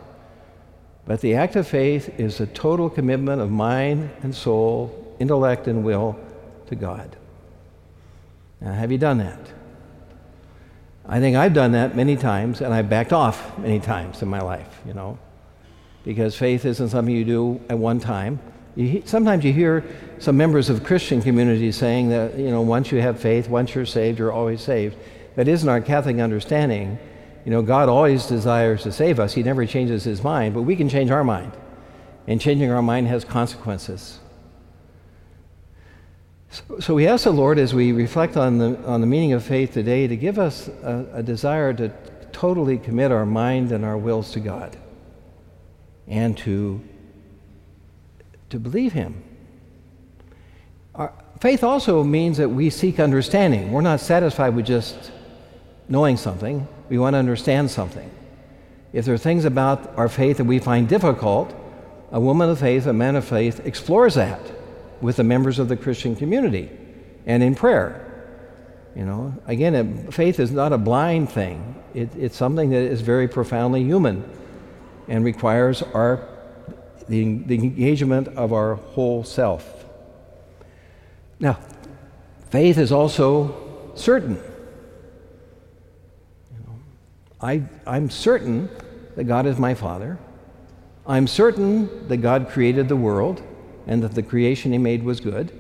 But 1.06 1.22
the 1.22 1.36
act 1.36 1.56
of 1.56 1.66
faith 1.66 2.20
is 2.20 2.42
a 2.42 2.48
total 2.48 2.90
commitment 2.90 3.42
of 3.42 3.50
mind 3.50 4.10
and 4.24 4.36
soul, 4.36 5.16
intellect 5.20 5.70
and 5.70 5.86
will 5.86 6.20
to 6.68 6.76
God. 6.76 7.16
Now, 8.60 8.74
have 8.74 8.92
you 8.92 8.98
done 8.98 9.20
that? 9.20 9.40
I 11.08 11.22
think 11.22 11.38
I've 11.38 11.54
done 11.54 11.72
that 11.72 11.96
many 11.96 12.18
times, 12.18 12.60
and 12.60 12.74
I've 12.74 12.90
backed 12.90 13.14
off 13.14 13.58
many 13.58 13.80
times 13.80 14.22
in 14.22 14.28
my 14.28 14.42
life, 14.42 14.82
you 14.86 14.94
know, 14.94 15.18
because 16.04 16.36
faith 16.36 16.66
isn't 16.66 16.90
something 16.90 17.16
you 17.16 17.24
do 17.24 17.62
at 17.70 17.78
one 17.78 18.02
time. 18.02 18.38
You, 18.76 19.02
sometimes 19.06 19.46
you 19.46 19.54
hear 19.54 19.86
some 20.20 20.36
members 20.36 20.70
of 20.70 20.84
Christian 20.84 21.22
communities 21.22 21.78
saying 21.78 22.10
that, 22.10 22.38
you 22.38 22.52
know, 22.52 22.62
once 22.62 22.92
you 22.92 23.00
have 23.00 23.18
faith, 23.18 23.48
once 23.48 23.74
you're 23.74 23.86
saved, 23.86 24.20
you're 24.20 24.32
always 24.34 24.60
saved. 24.60 24.98
That 25.36 25.48
isn't 25.48 25.68
our 25.68 25.82
Catholic 25.82 26.20
understanding. 26.20 27.00
You 27.46 27.52
know, 27.52 27.62
God 27.62 27.90
always 27.90 28.26
desires 28.26 28.84
to 28.84 28.92
save 28.92 29.20
us. 29.20 29.34
He 29.34 29.44
never 29.44 29.66
changes 29.66 30.04
his 30.04 30.24
mind, 30.24 30.54
but 30.54 30.64
we 30.64 30.76
can 30.76 30.90
change 30.90 31.12
our 31.12 31.24
mind. 31.24 31.54
And 32.28 32.40
changing 32.40 32.70
our 32.72 32.82
mind 32.82 33.08
has 33.08 33.26
consequences. 33.26 34.20
So, 36.52 36.80
so 36.80 36.94
we 36.94 37.08
ask 37.08 37.24
the 37.24 37.32
Lord 37.32 37.58
as 37.58 37.74
we 37.74 37.94
reflect 37.94 38.38
on 38.38 38.58
the, 38.58 38.78
on 38.86 39.02
the 39.02 39.08
meaning 39.08 39.34
of 39.34 39.44
faith 39.44 39.74
today 39.74 40.06
to 40.08 40.16
give 40.18 40.38
us 40.38 40.68
a, 40.68 41.08
a 41.14 41.24
desire 41.24 41.74
to 41.74 41.90
totally 42.32 42.78
commit 42.78 43.12
our 43.12 43.26
mind 43.26 43.72
and 43.72 43.86
our 43.86 43.98
wills 43.98 44.32
to 44.32 44.40
God 44.40 44.78
and 46.08 46.38
to, 46.40 46.82
to 48.50 48.60
believe 48.60 48.94
Him. 48.94 49.24
Our, 50.94 51.14
faith 51.40 51.64
also 51.64 52.04
means 52.04 52.38
that 52.38 52.50
we 52.50 52.70
seek 52.70 53.00
understanding. 53.00 53.72
We're 53.72 53.82
not 53.82 54.02
satisfied 54.02 54.56
with 54.56 54.66
just 54.66 55.12
knowing 55.92 56.16
something, 56.16 56.68
we 56.90 56.98
want 56.98 57.14
to 57.14 57.18
understand 57.18 57.70
something. 57.70 58.10
If 58.94 59.06
there 59.06 59.14
are 59.14 59.20
things 59.20 59.44
about 59.44 59.96
our 59.98 60.08
faith 60.08 60.38
that 60.38 60.46
we 60.46 60.58
find 60.58 60.88
difficult, 60.88 61.54
a 62.12 62.20
woman 62.20 62.50
of 62.50 62.60
faith, 62.60 62.86
a 62.86 62.94
man 62.94 63.18
of 63.18 63.26
faith, 63.26 63.66
explores 63.66 64.16
that 64.16 64.40
with 65.02 65.18
the 65.18 65.24
members 65.24 65.60
of 65.60 65.68
the 65.68 65.76
Christian 65.76 66.16
community 66.16 66.70
and 67.26 67.44
in 67.44 67.56
prayer. 67.56 68.08
You 68.96 69.06
know, 69.06 69.36
again, 69.48 70.12
faith 70.12 70.40
is 70.40 70.52
not 70.52 70.72
a 70.72 70.78
blind 70.78 71.30
thing. 71.30 71.76
It, 71.94 72.16
it's 72.16 72.38
something 72.38 72.70
that 72.70 72.84
is 72.84 73.02
very 73.02 73.28
profoundly 73.28 73.84
human 73.84 74.24
and 75.10 75.26
requires 75.26 75.82
our 75.82 76.28
the, 77.08 77.40
the 77.40 77.56
engagement 77.56 78.30
of 78.30 78.54
our 78.54 78.76
whole 78.76 79.26
self. 79.26 79.86
Now, 81.40 81.60
faith 82.50 82.78
is 82.78 82.94
also 82.94 83.92
certain. 83.96 84.42
I, 87.42 87.64
I'm 87.88 88.10
certain 88.10 88.70
that 89.16 89.24
God 89.26 89.46
is 89.46 89.58
my 89.58 89.74
Father. 89.74 90.20
I'm 91.08 91.28
certain 91.28 92.08
that 92.08 92.18
God 92.18 92.50
created 92.50 92.88
the 92.88 92.96
world 92.96 93.42
and 93.88 94.04
that 94.04 94.14
the 94.14 94.24
creation 94.24 94.72
He 94.72 94.78
made 94.78 95.04
was 95.04 95.20
good. 95.20 95.52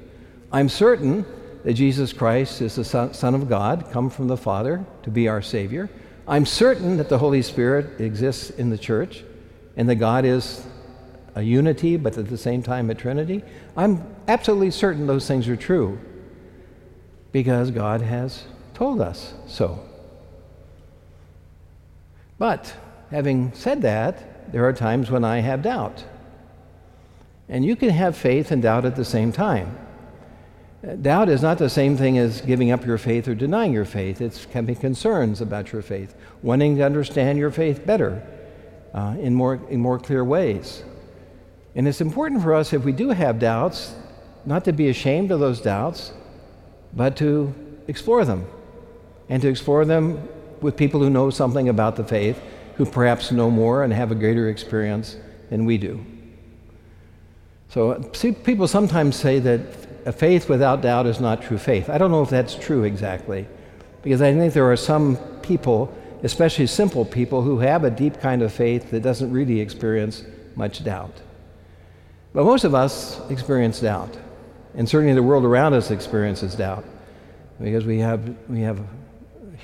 I'm 0.51 0.69
certain 0.69 1.25
that 1.63 1.73
Jesus 1.73 2.13
Christ 2.13 2.61
is 2.61 2.75
the 2.75 2.83
Son 2.83 3.35
of 3.35 3.49
God, 3.49 3.89
come 3.91 4.09
from 4.09 4.27
the 4.27 4.37
Father 4.37 4.85
to 5.03 5.09
be 5.09 5.27
our 5.27 5.41
Savior. 5.41 5.89
I'm 6.27 6.45
certain 6.45 6.97
that 6.97 7.09
the 7.09 7.17
Holy 7.17 7.41
Spirit 7.41 7.99
exists 7.99 8.51
in 8.51 8.69
the 8.69 8.77
church 8.77 9.23
and 9.75 9.89
that 9.89 9.95
God 9.95 10.25
is 10.25 10.65
a 11.35 11.41
unity, 11.41 11.97
but 11.97 12.17
at 12.17 12.27
the 12.27 12.37
same 12.37 12.61
time 12.61 12.89
a 12.89 12.95
trinity. 12.95 13.43
I'm 13.75 14.03
absolutely 14.27 14.71
certain 14.71 15.07
those 15.07 15.27
things 15.27 15.47
are 15.47 15.55
true 15.55 15.99
because 17.31 17.71
God 17.71 18.01
has 18.01 18.43
told 18.73 19.01
us 19.01 19.33
so. 19.47 19.79
But 22.41 22.73
having 23.11 23.53
said 23.53 23.83
that, 23.83 24.51
there 24.51 24.65
are 24.65 24.73
times 24.73 25.11
when 25.11 25.23
I 25.23 25.41
have 25.41 25.61
doubt. 25.61 26.03
And 27.47 27.63
you 27.63 27.75
can 27.75 27.91
have 27.91 28.17
faith 28.17 28.49
and 28.49 28.63
doubt 28.63 28.83
at 28.83 28.95
the 28.95 29.05
same 29.05 29.31
time. 29.31 29.77
Doubt 31.03 31.29
is 31.29 31.43
not 31.43 31.59
the 31.59 31.69
same 31.69 31.95
thing 31.97 32.17
as 32.17 32.41
giving 32.41 32.71
up 32.71 32.83
your 32.83 32.97
faith 32.97 33.27
or 33.27 33.35
denying 33.35 33.73
your 33.73 33.85
faith. 33.85 34.21
It 34.21 34.47
can 34.49 34.65
be 34.65 34.73
concerns 34.73 35.39
about 35.39 35.71
your 35.71 35.83
faith, 35.83 36.15
wanting 36.41 36.77
to 36.77 36.83
understand 36.83 37.37
your 37.37 37.51
faith 37.51 37.85
better 37.85 38.27
uh, 38.95 39.15
in, 39.19 39.35
more, 39.35 39.59
in 39.69 39.79
more 39.79 39.99
clear 39.99 40.23
ways. 40.23 40.81
And 41.75 41.87
it's 41.87 42.01
important 42.01 42.41
for 42.41 42.55
us, 42.55 42.73
if 42.73 42.83
we 42.83 42.91
do 42.91 43.09
have 43.09 43.37
doubts, 43.37 43.93
not 44.47 44.65
to 44.65 44.73
be 44.73 44.89
ashamed 44.89 45.29
of 45.29 45.39
those 45.39 45.61
doubts, 45.61 46.11
but 46.91 47.15
to 47.17 47.53
explore 47.87 48.25
them. 48.25 48.47
And 49.29 49.43
to 49.43 49.47
explore 49.47 49.85
them 49.85 50.27
with 50.61 50.77
people 50.77 50.99
who 50.99 51.09
know 51.09 51.29
something 51.29 51.69
about 51.69 51.95
the 51.95 52.03
faith, 52.03 52.41
who 52.75 52.85
perhaps 52.85 53.31
know 53.31 53.49
more 53.49 53.83
and 53.83 53.93
have 53.93 54.11
a 54.11 54.15
greater 54.15 54.49
experience 54.49 55.17
than 55.49 55.65
we 55.65 55.77
do. 55.77 56.03
So, 57.69 57.91
uh, 57.91 58.03
see, 58.13 58.31
people 58.31 58.67
sometimes 58.67 59.15
say 59.15 59.39
that 59.39 59.61
a 60.05 60.11
faith 60.11 60.49
without 60.49 60.81
doubt 60.81 61.05
is 61.05 61.19
not 61.19 61.41
true 61.41 61.57
faith. 61.57 61.89
I 61.89 61.97
don't 61.97 62.11
know 62.11 62.21
if 62.21 62.29
that's 62.29 62.55
true 62.55 62.83
exactly, 62.83 63.47
because 64.01 64.21
I 64.21 64.33
think 64.33 64.53
there 64.53 64.69
are 64.69 64.77
some 64.77 65.17
people, 65.41 65.93
especially 66.23 66.67
simple 66.67 67.05
people, 67.05 67.41
who 67.41 67.59
have 67.59 67.83
a 67.83 67.89
deep 67.89 68.19
kind 68.19 68.41
of 68.41 68.51
faith 68.51 68.91
that 68.91 69.03
doesn't 69.03 69.31
really 69.31 69.59
experience 69.59 70.23
much 70.55 70.83
doubt. 70.83 71.21
But 72.33 72.45
most 72.45 72.63
of 72.63 72.73
us 72.73 73.21
experience 73.29 73.79
doubt, 73.79 74.17
and 74.75 74.87
certainly 74.87 75.13
the 75.13 75.23
world 75.23 75.45
around 75.45 75.73
us 75.73 75.91
experiences 75.91 76.55
doubt, 76.55 76.85
because 77.61 77.85
we 77.85 77.99
have, 77.99 78.35
we 78.49 78.61
have 78.61 78.81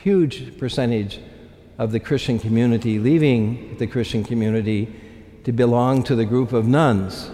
huge 0.04 0.58
percentage 0.58 1.20
of 1.78 1.92
the 1.92 2.00
Christian 2.00 2.40
community 2.40 3.00
leaving 3.00 3.78
the 3.78 3.88
Christian 3.88 4.24
community 4.24 4.94
to 5.44 5.52
belong 5.52 6.04
to 6.04 6.16
the 6.16 6.26
group 6.26 6.54
of 6.54 6.68
nuns. 6.68 7.30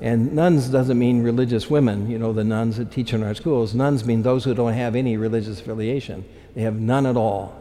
and 0.00 0.34
nuns 0.34 0.68
doesn't 0.68 0.98
mean 0.98 1.22
religious 1.22 1.70
women, 1.70 2.10
you 2.10 2.18
know, 2.18 2.32
the 2.32 2.44
nuns 2.44 2.76
that 2.76 2.90
teach 2.90 3.12
in 3.12 3.22
our 3.22 3.34
schools. 3.34 3.74
Nuns 3.74 4.04
mean 4.04 4.22
those 4.22 4.44
who 4.44 4.54
don't 4.54 4.74
have 4.74 4.94
any 4.94 5.16
religious 5.16 5.60
affiliation, 5.60 6.24
they 6.54 6.62
have 6.62 6.78
none 6.78 7.06
at 7.06 7.16
all. 7.16 7.54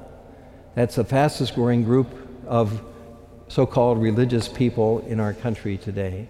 That's 0.76 0.96
the 0.96 1.04
fastest 1.04 1.56
growing 1.56 1.84
group 1.84 2.08
of 2.46 2.82
so 3.48 3.66
called 3.66 4.02
religious 4.02 4.48
people 4.48 5.00
in 5.08 5.20
our 5.20 5.34
country 5.34 5.78
today. 5.78 6.28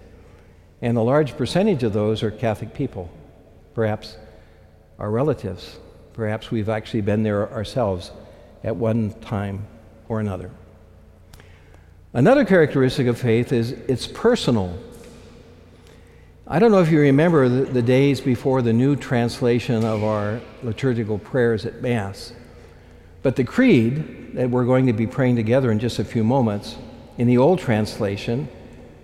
And 0.82 0.98
a 0.98 1.02
large 1.02 1.36
percentage 1.36 1.82
of 1.82 1.92
those 1.92 2.22
are 2.22 2.30
Catholic 2.30 2.74
people, 2.74 3.10
perhaps 3.74 4.16
our 4.98 5.10
relatives. 5.10 5.78
Perhaps 6.14 6.50
we've 6.50 6.68
actually 6.68 7.00
been 7.00 7.24
there 7.24 7.52
ourselves 7.52 8.12
at 8.62 8.76
one 8.76 9.12
time 9.20 9.66
or 10.08 10.20
another. 10.20 10.50
Another 12.12 12.44
characteristic 12.44 13.08
of 13.08 13.18
faith 13.18 13.52
is 13.52 13.72
it's 13.72 14.06
personal. 14.06 14.78
I 16.46 16.60
don't 16.60 16.70
know 16.70 16.80
if 16.80 16.90
you 16.90 17.00
remember 17.00 17.48
the, 17.48 17.64
the, 17.64 17.82
days 17.82 18.20
before 18.20 18.62
the 18.62 18.72
new 18.72 18.94
translation 18.94 19.84
of 19.84 20.04
our 20.04 20.40
liturgical 20.62 21.18
prayers 21.18 21.66
at 21.66 21.82
Mass, 21.82 22.32
but 23.22 23.34
the 23.34 23.42
creed 23.42 24.34
that 24.34 24.50
we're 24.50 24.66
going 24.66 24.86
to 24.86 24.92
be 24.92 25.08
praying 25.08 25.34
together 25.34 25.72
in 25.72 25.80
just 25.80 25.98
a 25.98 26.04
few 26.04 26.22
moments, 26.22 26.76
in 27.18 27.26
the 27.26 27.38
old 27.38 27.58
translation, 27.58 28.46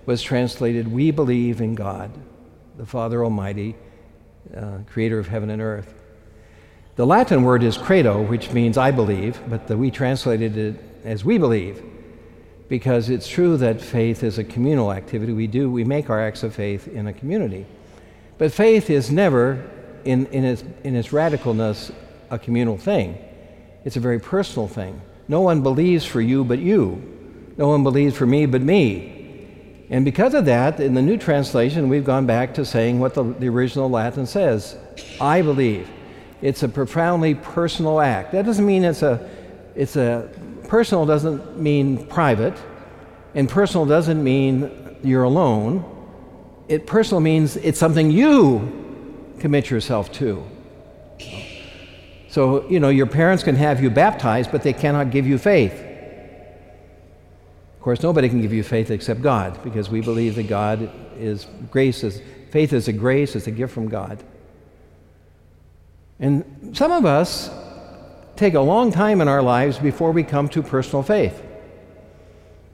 was 0.07 0.23
translated, 0.23 0.87
We 0.87 1.11
believe 1.11 1.61
in 1.61 1.75
God, 1.75 2.13
the 2.77 2.87
Father 2.87 3.25
Almighty, 3.25 3.75
uh, 4.57 4.79
creator 4.87 5.19
of 5.19 5.27
heaven 5.27 5.51
and 5.51 5.61
earth. 5.61 6.00
The 7.01 7.07
Latin 7.07 7.45
word 7.45 7.63
is 7.63 7.79
credo, 7.79 8.21
which 8.21 8.51
means 8.51 8.77
I 8.77 8.91
believe, 8.91 9.41
but 9.49 9.67
the, 9.67 9.75
we 9.75 9.91
translated 9.91 10.59
it 10.59 10.75
as 11.03 11.25
we 11.25 11.39
believe 11.39 11.83
because 12.69 13.09
it's 13.09 13.27
true 13.27 13.57
that 13.57 13.81
faith 13.81 14.23
is 14.23 14.37
a 14.37 14.45
communal 14.45 14.93
activity. 14.93 15.33
We 15.33 15.47
do, 15.47 15.71
we 15.71 15.83
make 15.83 16.11
our 16.11 16.21
acts 16.21 16.43
of 16.43 16.55
faith 16.55 16.89
in 16.89 17.07
a 17.07 17.15
community. 17.15 17.65
But 18.37 18.53
faith 18.53 18.91
is 18.91 19.11
never, 19.11 19.67
in, 20.05 20.27
in, 20.27 20.45
its, 20.45 20.63
in 20.85 20.95
its 20.95 21.09
radicalness, 21.09 21.91
a 22.29 22.39
communal 22.39 22.77
thing. 22.77 23.17
It's 23.87 23.97
a 23.97 24.01
very 24.01 24.21
personal 24.21 24.69
thing. 24.69 25.01
No 25.27 25.41
one 25.41 25.63
believes 25.63 26.05
for 26.05 26.21
you 26.21 26.45
but 26.45 26.59
you. 26.59 27.03
No 27.57 27.69
one 27.69 27.83
believes 27.83 28.15
for 28.15 28.27
me 28.27 28.45
but 28.45 28.61
me. 28.61 29.87
And 29.89 30.05
because 30.05 30.35
of 30.35 30.45
that, 30.45 30.79
in 30.81 30.93
the 30.93 31.01
new 31.01 31.17
translation, 31.17 31.89
we've 31.89 32.05
gone 32.05 32.27
back 32.27 32.53
to 32.57 32.67
saying 32.67 33.01
what 33.01 33.15
the, 33.15 33.23
the 33.23 33.49
original 33.49 33.89
Latin 33.89 34.27
says 34.27 34.77
I 35.19 35.41
believe. 35.41 35.89
It's 36.43 36.63
a 36.63 36.69
profoundly 36.69 37.35
personal 37.35 38.01
act. 38.01 38.33
That 38.33 38.47
doesn't 38.47 38.65
mean 38.65 38.85
it's 38.85 39.03
a, 39.03 39.29
it's 39.75 39.97
a 39.97 40.31
personal 40.69 41.07
doesn't 41.07 41.59
mean 41.59 42.07
private, 42.07 42.57
and 43.35 43.49
personal 43.49 43.87
doesn't 43.87 44.23
mean 44.23 44.99
you're 45.03 45.25
alone. 45.25 45.85
It 46.69 46.87
personal 46.87 47.21
means 47.21 47.57
it's 47.57 47.79
something 47.79 48.11
you 48.11 49.35
commit 49.39 49.71
yourself 49.71 50.13
to. 50.13 50.45
So, 52.29 52.69
you 52.69 52.79
know, 52.79 52.91
your 52.91 53.07
parents 53.07 53.43
can 53.43 53.57
have 53.57 53.83
you 53.83 53.91
baptized, 53.91 54.53
but 54.53 54.63
they 54.63 54.73
cannot 54.73 55.11
give 55.11 55.27
you 55.27 55.37
faith. 55.37 55.73
Of 55.73 57.83
course, 57.83 58.03
nobody 58.03 58.29
can 58.29 58.41
give 58.41 58.53
you 58.53 58.63
faith 58.63 58.91
except 58.91 59.21
God, 59.21 59.63
because 59.65 59.91
we 59.91 60.01
believe 60.01 60.37
that 60.37 60.49
God 60.49 60.91
is 61.19 61.47
grace, 61.71 62.05
is, 62.05 62.23
faith 62.51 62.73
is 62.73 62.89
a 62.89 62.93
grace, 62.93 63.35
it's 63.35 63.47
a 63.47 63.51
gift 63.51 63.75
from 63.75 63.89
God. 63.89 64.23
And 66.21 66.77
some 66.77 66.93
of 66.93 67.07
us 67.07 67.51
take 68.37 68.55
a 68.55 68.61
long 68.61 68.93
time 68.93 69.21
in 69.21 69.29
our 69.29 69.43
lives 69.43 69.79
before 69.79 70.13
we 70.13 70.23
come 70.23 70.49
to 70.51 70.63
personal 70.63 71.03
faith. 71.03 71.43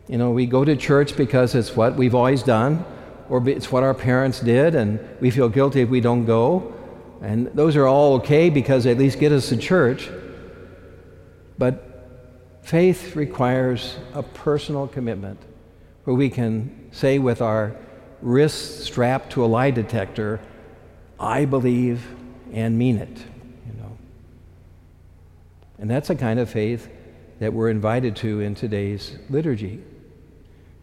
You 0.09 0.18
know, 0.18 0.30
we 0.30 0.46
go 0.46 0.64
to 0.64 0.76
church 0.76 1.16
because 1.16 1.54
it's 1.54 1.74
what 1.74 1.96
we've 1.96 2.14
always 2.14 2.42
done, 2.42 2.85
or 3.28 3.48
it's 3.48 3.72
what 3.72 3.82
our 3.82 3.94
parents 3.94 4.40
did, 4.40 4.74
and 4.74 5.00
we 5.20 5.30
feel 5.30 5.48
guilty 5.48 5.80
if 5.80 5.88
we 5.88 6.00
don't 6.00 6.24
go. 6.24 6.72
And 7.22 7.46
those 7.48 7.76
are 7.76 7.87
all 7.87 8.14
okay 8.16 8.50
because 8.50 8.85
they 8.85 8.92
at 8.92 8.98
least 8.98 9.18
get 9.18 9.32
us 9.32 9.48
to 9.48 9.56
church. 9.56 10.11
But 11.59 12.62
faith 12.62 13.16
requires 13.16 13.96
a 14.12 14.22
personal 14.22 14.87
commitment 14.88 15.40
where 16.04 16.14
we 16.14 16.30
can 16.30 16.88
say 16.92 17.18
with 17.18 17.40
our 17.40 17.74
wrists 18.22 18.85
strapped 18.85 19.32
to 19.32 19.44
a 19.44 19.46
lie 19.46 19.70
detector, 19.70 20.40
I 21.18 21.44
believe 21.44 22.06
and 22.52 22.78
mean 22.78 22.98
it. 22.98 23.18
And 25.79 25.91
that's 25.91 26.11
a 26.11 26.15
kind 26.15 26.41
of 26.41 26.49
faith 26.49 26.89
that 27.39 27.53
we're 27.53 27.71
invited 27.71 28.17
to 28.17 28.41
in 28.41 28.55
today's 28.55 29.19
liturgy. 29.29 29.83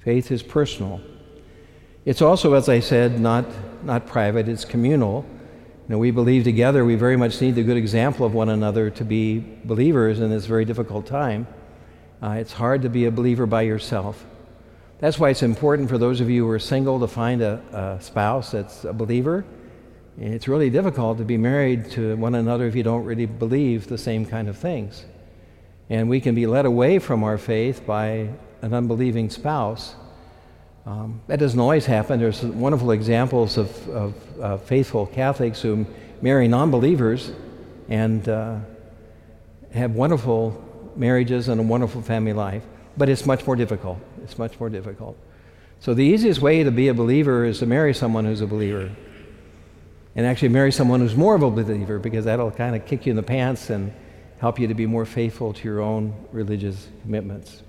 Faith 0.03 0.31
is 0.31 0.43
personal. 0.43 1.01
It's 2.05 2.21
also, 2.21 2.53
as 2.53 2.69
I 2.69 2.79
said, 2.79 3.19
not, 3.19 3.45
not 3.83 4.05
private, 4.05 4.47
it's 4.47 4.65
communal. 4.65 5.25
You 5.87 5.95
know, 5.95 5.97
we 5.97 6.11
believe 6.11 6.43
together. 6.43 6.85
We 6.85 6.95
very 6.95 7.17
much 7.17 7.41
need 7.41 7.55
the 7.55 7.63
good 7.63 7.77
example 7.77 8.25
of 8.25 8.33
one 8.33 8.49
another 8.49 8.89
to 8.91 9.03
be 9.03 9.43
believers 9.63 10.19
in 10.19 10.29
this 10.29 10.45
very 10.45 10.65
difficult 10.65 11.05
time. 11.07 11.47
Uh, 12.21 12.31
it's 12.39 12.53
hard 12.53 12.81
to 12.83 12.89
be 12.89 13.05
a 13.05 13.11
believer 13.11 13.45
by 13.45 13.63
yourself. 13.63 14.25
That's 14.99 15.19
why 15.19 15.29
it's 15.29 15.43
important 15.43 15.89
for 15.89 15.97
those 15.97 16.21
of 16.21 16.29
you 16.29 16.45
who 16.45 16.51
are 16.51 16.59
single 16.59 16.99
to 16.99 17.07
find 17.07 17.41
a, 17.41 17.97
a 17.97 18.01
spouse 18.01 18.51
that's 18.51 18.85
a 18.85 18.93
believer. 18.93 19.43
It's 20.19 20.47
really 20.47 20.69
difficult 20.69 21.17
to 21.17 21.25
be 21.25 21.37
married 21.37 21.89
to 21.91 22.15
one 22.17 22.35
another 22.35 22.67
if 22.67 22.75
you 22.75 22.83
don't 22.83 23.03
really 23.03 23.25
believe 23.25 23.87
the 23.87 23.97
same 23.97 24.25
kind 24.25 24.47
of 24.47 24.57
things. 24.57 25.05
And 25.89 26.07
we 26.07 26.21
can 26.21 26.35
be 26.35 26.45
led 26.45 26.65
away 26.65 26.99
from 26.99 27.23
our 27.23 27.37
faith 27.37 27.85
by 27.85 28.29
an 28.61 28.73
unbelieving 28.73 29.29
spouse. 29.29 29.95
Um, 30.85 31.21
that 31.27 31.39
doesn't 31.39 31.59
always 31.59 31.85
happen. 31.85 32.19
There's 32.19 32.43
wonderful 32.43 32.91
examples 32.91 33.57
of, 33.57 33.89
of 33.89 34.41
uh, 34.41 34.57
faithful 34.57 35.07
Catholics 35.07 35.61
who 35.61 35.85
marry 36.21 36.47
non 36.47 36.69
believers 36.69 37.31
and 37.89 38.27
uh, 38.29 38.57
have 39.73 39.91
wonderful 39.91 40.63
marriages 40.95 41.47
and 41.47 41.59
a 41.59 41.63
wonderful 41.63 42.01
family 42.01 42.33
life. 42.33 42.63
But 42.97 43.09
it's 43.09 43.25
much 43.25 43.47
more 43.47 43.55
difficult. 43.55 43.97
It's 44.23 44.37
much 44.37 44.59
more 44.59 44.69
difficult. 44.69 45.17
So 45.79 45.95
the 45.95 46.03
easiest 46.03 46.39
way 46.39 46.63
to 46.63 46.71
be 46.71 46.87
a 46.89 46.93
believer 46.93 47.45
is 47.45 47.59
to 47.59 47.65
marry 47.65 47.93
someone 47.95 48.25
who's 48.25 48.41
a 48.41 48.47
believer. 48.47 48.91
And 50.15 50.25
actually 50.25 50.49
marry 50.49 50.71
someone 50.71 50.99
who's 50.99 51.15
more 51.15 51.35
of 51.35 51.41
a 51.41 51.49
believer 51.49 51.97
because 51.97 52.25
that'll 52.25 52.51
kind 52.51 52.75
of 52.75 52.85
kick 52.85 53.05
you 53.05 53.11
in 53.11 53.15
the 53.15 53.23
pants 53.23 53.69
and 53.69 53.91
help 54.39 54.59
you 54.59 54.67
to 54.67 54.73
be 54.73 54.85
more 54.85 55.05
faithful 55.05 55.53
to 55.53 55.63
your 55.63 55.81
own 55.81 56.13
religious 56.31 56.87
commitments. 57.01 57.63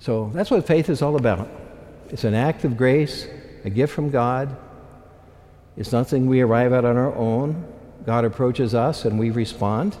So 0.00 0.30
that's 0.34 0.50
what 0.50 0.66
faith 0.66 0.88
is 0.88 1.02
all 1.02 1.16
about. 1.16 1.48
It's 2.08 2.24
an 2.24 2.34
act 2.34 2.64
of 2.64 2.76
grace, 2.76 3.28
a 3.64 3.70
gift 3.70 3.92
from 3.92 4.10
God. 4.10 4.56
It's 5.76 5.92
nothing 5.92 6.26
we 6.26 6.40
arrive 6.40 6.72
at 6.72 6.84
on 6.84 6.96
our 6.96 7.14
own. 7.14 7.64
God 8.06 8.24
approaches 8.24 8.74
us 8.74 9.04
and 9.04 9.18
we 9.18 9.30
respond. 9.30 9.96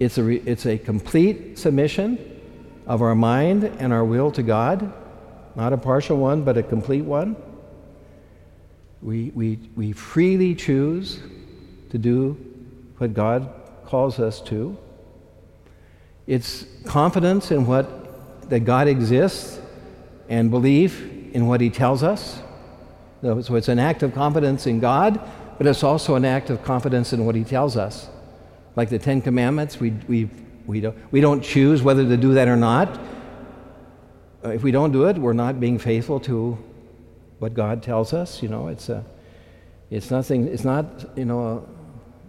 It's 0.00 0.18
a, 0.18 0.22
re- 0.22 0.42
it's 0.46 0.66
a 0.66 0.78
complete 0.78 1.58
submission 1.58 2.40
of 2.86 3.02
our 3.02 3.14
mind 3.14 3.64
and 3.64 3.92
our 3.92 4.04
will 4.04 4.32
to 4.32 4.42
God, 4.42 4.92
not 5.54 5.72
a 5.72 5.76
partial 5.76 6.16
one, 6.16 6.42
but 6.42 6.56
a 6.56 6.62
complete 6.62 7.04
one. 7.04 7.36
We, 9.02 9.30
we, 9.34 9.58
we 9.74 9.92
freely 9.92 10.54
choose 10.54 11.18
to 11.90 11.98
do 11.98 12.36
what 12.98 13.14
God 13.14 13.52
calls 13.84 14.20
us 14.20 14.40
to. 14.42 14.78
It's 16.26 16.66
confidence 16.86 17.50
in 17.50 17.66
what 17.66 18.48
that 18.48 18.60
God 18.60 18.86
exists 18.86 19.60
and 20.28 20.50
belief 20.50 21.02
in 21.32 21.46
what 21.48 21.60
He 21.60 21.68
tells 21.68 22.02
us. 22.02 22.40
So 23.22 23.54
it's 23.54 23.68
an 23.68 23.78
act 23.78 24.02
of 24.02 24.14
confidence 24.14 24.66
in 24.66 24.80
God, 24.80 25.20
but 25.58 25.66
it's 25.66 25.82
also 25.82 26.14
an 26.14 26.24
act 26.24 26.50
of 26.50 26.62
confidence 26.62 27.12
in 27.12 27.24
what 27.26 27.34
He 27.34 27.44
tells 27.44 27.76
us. 27.76 28.08
Like 28.76 28.88
the 28.88 28.98
Ten 28.98 29.20
Commandments, 29.20 29.80
we, 29.80 29.90
we, 30.08 30.30
we, 30.66 30.80
don't, 30.80 30.96
we 31.12 31.20
don't 31.20 31.42
choose 31.42 31.82
whether 31.82 32.04
to 32.04 32.16
do 32.16 32.34
that 32.34 32.48
or 32.48 32.56
not. 32.56 33.00
If 34.44 34.62
we 34.62 34.70
don't 34.70 34.92
do 34.92 35.06
it, 35.06 35.18
we're 35.18 35.34
not 35.34 35.60
being 35.60 35.78
faithful 35.78 36.20
to 36.20 36.58
what 37.42 37.54
God 37.54 37.82
tells 37.82 38.14
us. 38.14 38.40
You 38.42 38.48
know, 38.48 38.68
it's, 38.68 38.88
a, 38.88 39.04
it's 39.90 40.10
nothing, 40.10 40.46
it's 40.46 40.64
not, 40.64 40.86
you 41.18 41.24
know, 41.24 41.66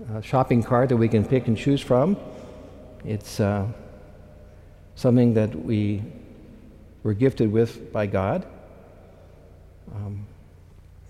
a, 0.10 0.18
a 0.18 0.24
shopping 0.24 0.64
cart 0.64 0.90
that 0.90 0.98
we 0.98 1.08
can 1.08 1.24
pick 1.24 1.48
and 1.48 1.56
choose 1.56 1.82
from. 1.82 2.18
It's, 3.06 3.40
uh, 3.40 3.68
something 4.96 5.36
that 5.36 5.56
we 5.56 6.02
were 7.04 7.14
gifted 7.14 7.52
with 7.52 7.94
by 7.94 8.08
God. 8.08 8.46
Um, 9.94 10.26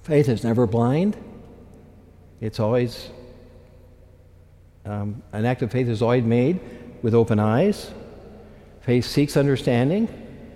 faith 0.04 0.28
is 0.30 0.44
never 0.44 0.68
blind. 0.68 1.16
It's 2.42 2.60
always, 2.60 3.10
um, 4.86 5.24
an 5.32 5.46
act 5.46 5.62
of 5.62 5.72
faith 5.72 5.88
is 5.88 6.02
always 6.02 6.24
made 6.24 6.60
with 7.02 7.14
open 7.14 7.40
eyes. 7.40 7.92
Faith 8.82 9.06
seeks 9.06 9.38
understanding. 9.38 10.10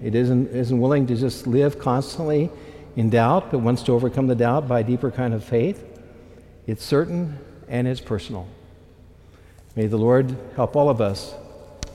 It 0.03 0.15
isn't, 0.15 0.49
isn't 0.49 0.79
willing 0.79 1.07
to 1.07 1.15
just 1.15 1.47
live 1.47 1.79
constantly 1.79 2.49
in 2.97 3.11
doubt, 3.11 3.51
but 3.51 3.59
wants 3.59 3.83
to 3.83 3.93
overcome 3.93 4.27
the 4.27 4.35
doubt 4.35 4.67
by 4.67 4.81
a 4.81 4.83
deeper 4.83 5.11
kind 5.11 5.33
of 5.33 5.43
faith. 5.43 5.85
It's 6.65 6.83
certain 6.83 7.37
and 7.69 7.87
it's 7.87 8.01
personal. 8.01 8.47
May 9.75 9.85
the 9.85 9.97
Lord 9.97 10.35
help 10.55 10.75
all 10.75 10.89
of 10.89 10.99
us 10.99 11.35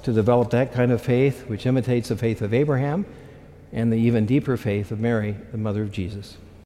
to 0.05 0.13
develop 0.13 0.51
that 0.51 0.73
kind 0.73 0.93
of 0.93 1.03
faith 1.03 1.49
which 1.49 1.67
imitates 1.67 2.09
the 2.09 2.17
faith 2.17 2.41
of 2.41 2.55
Abraham 2.55 3.05
and 3.73 3.93
the 3.93 3.97
even 3.97 4.27
deeper 4.27 4.57
faith 4.57 4.93
of 4.93 5.01
Mary, 5.01 5.37
the 5.51 5.59
mother 5.59 5.83
of 5.83 5.91
Jesus. 5.91 6.37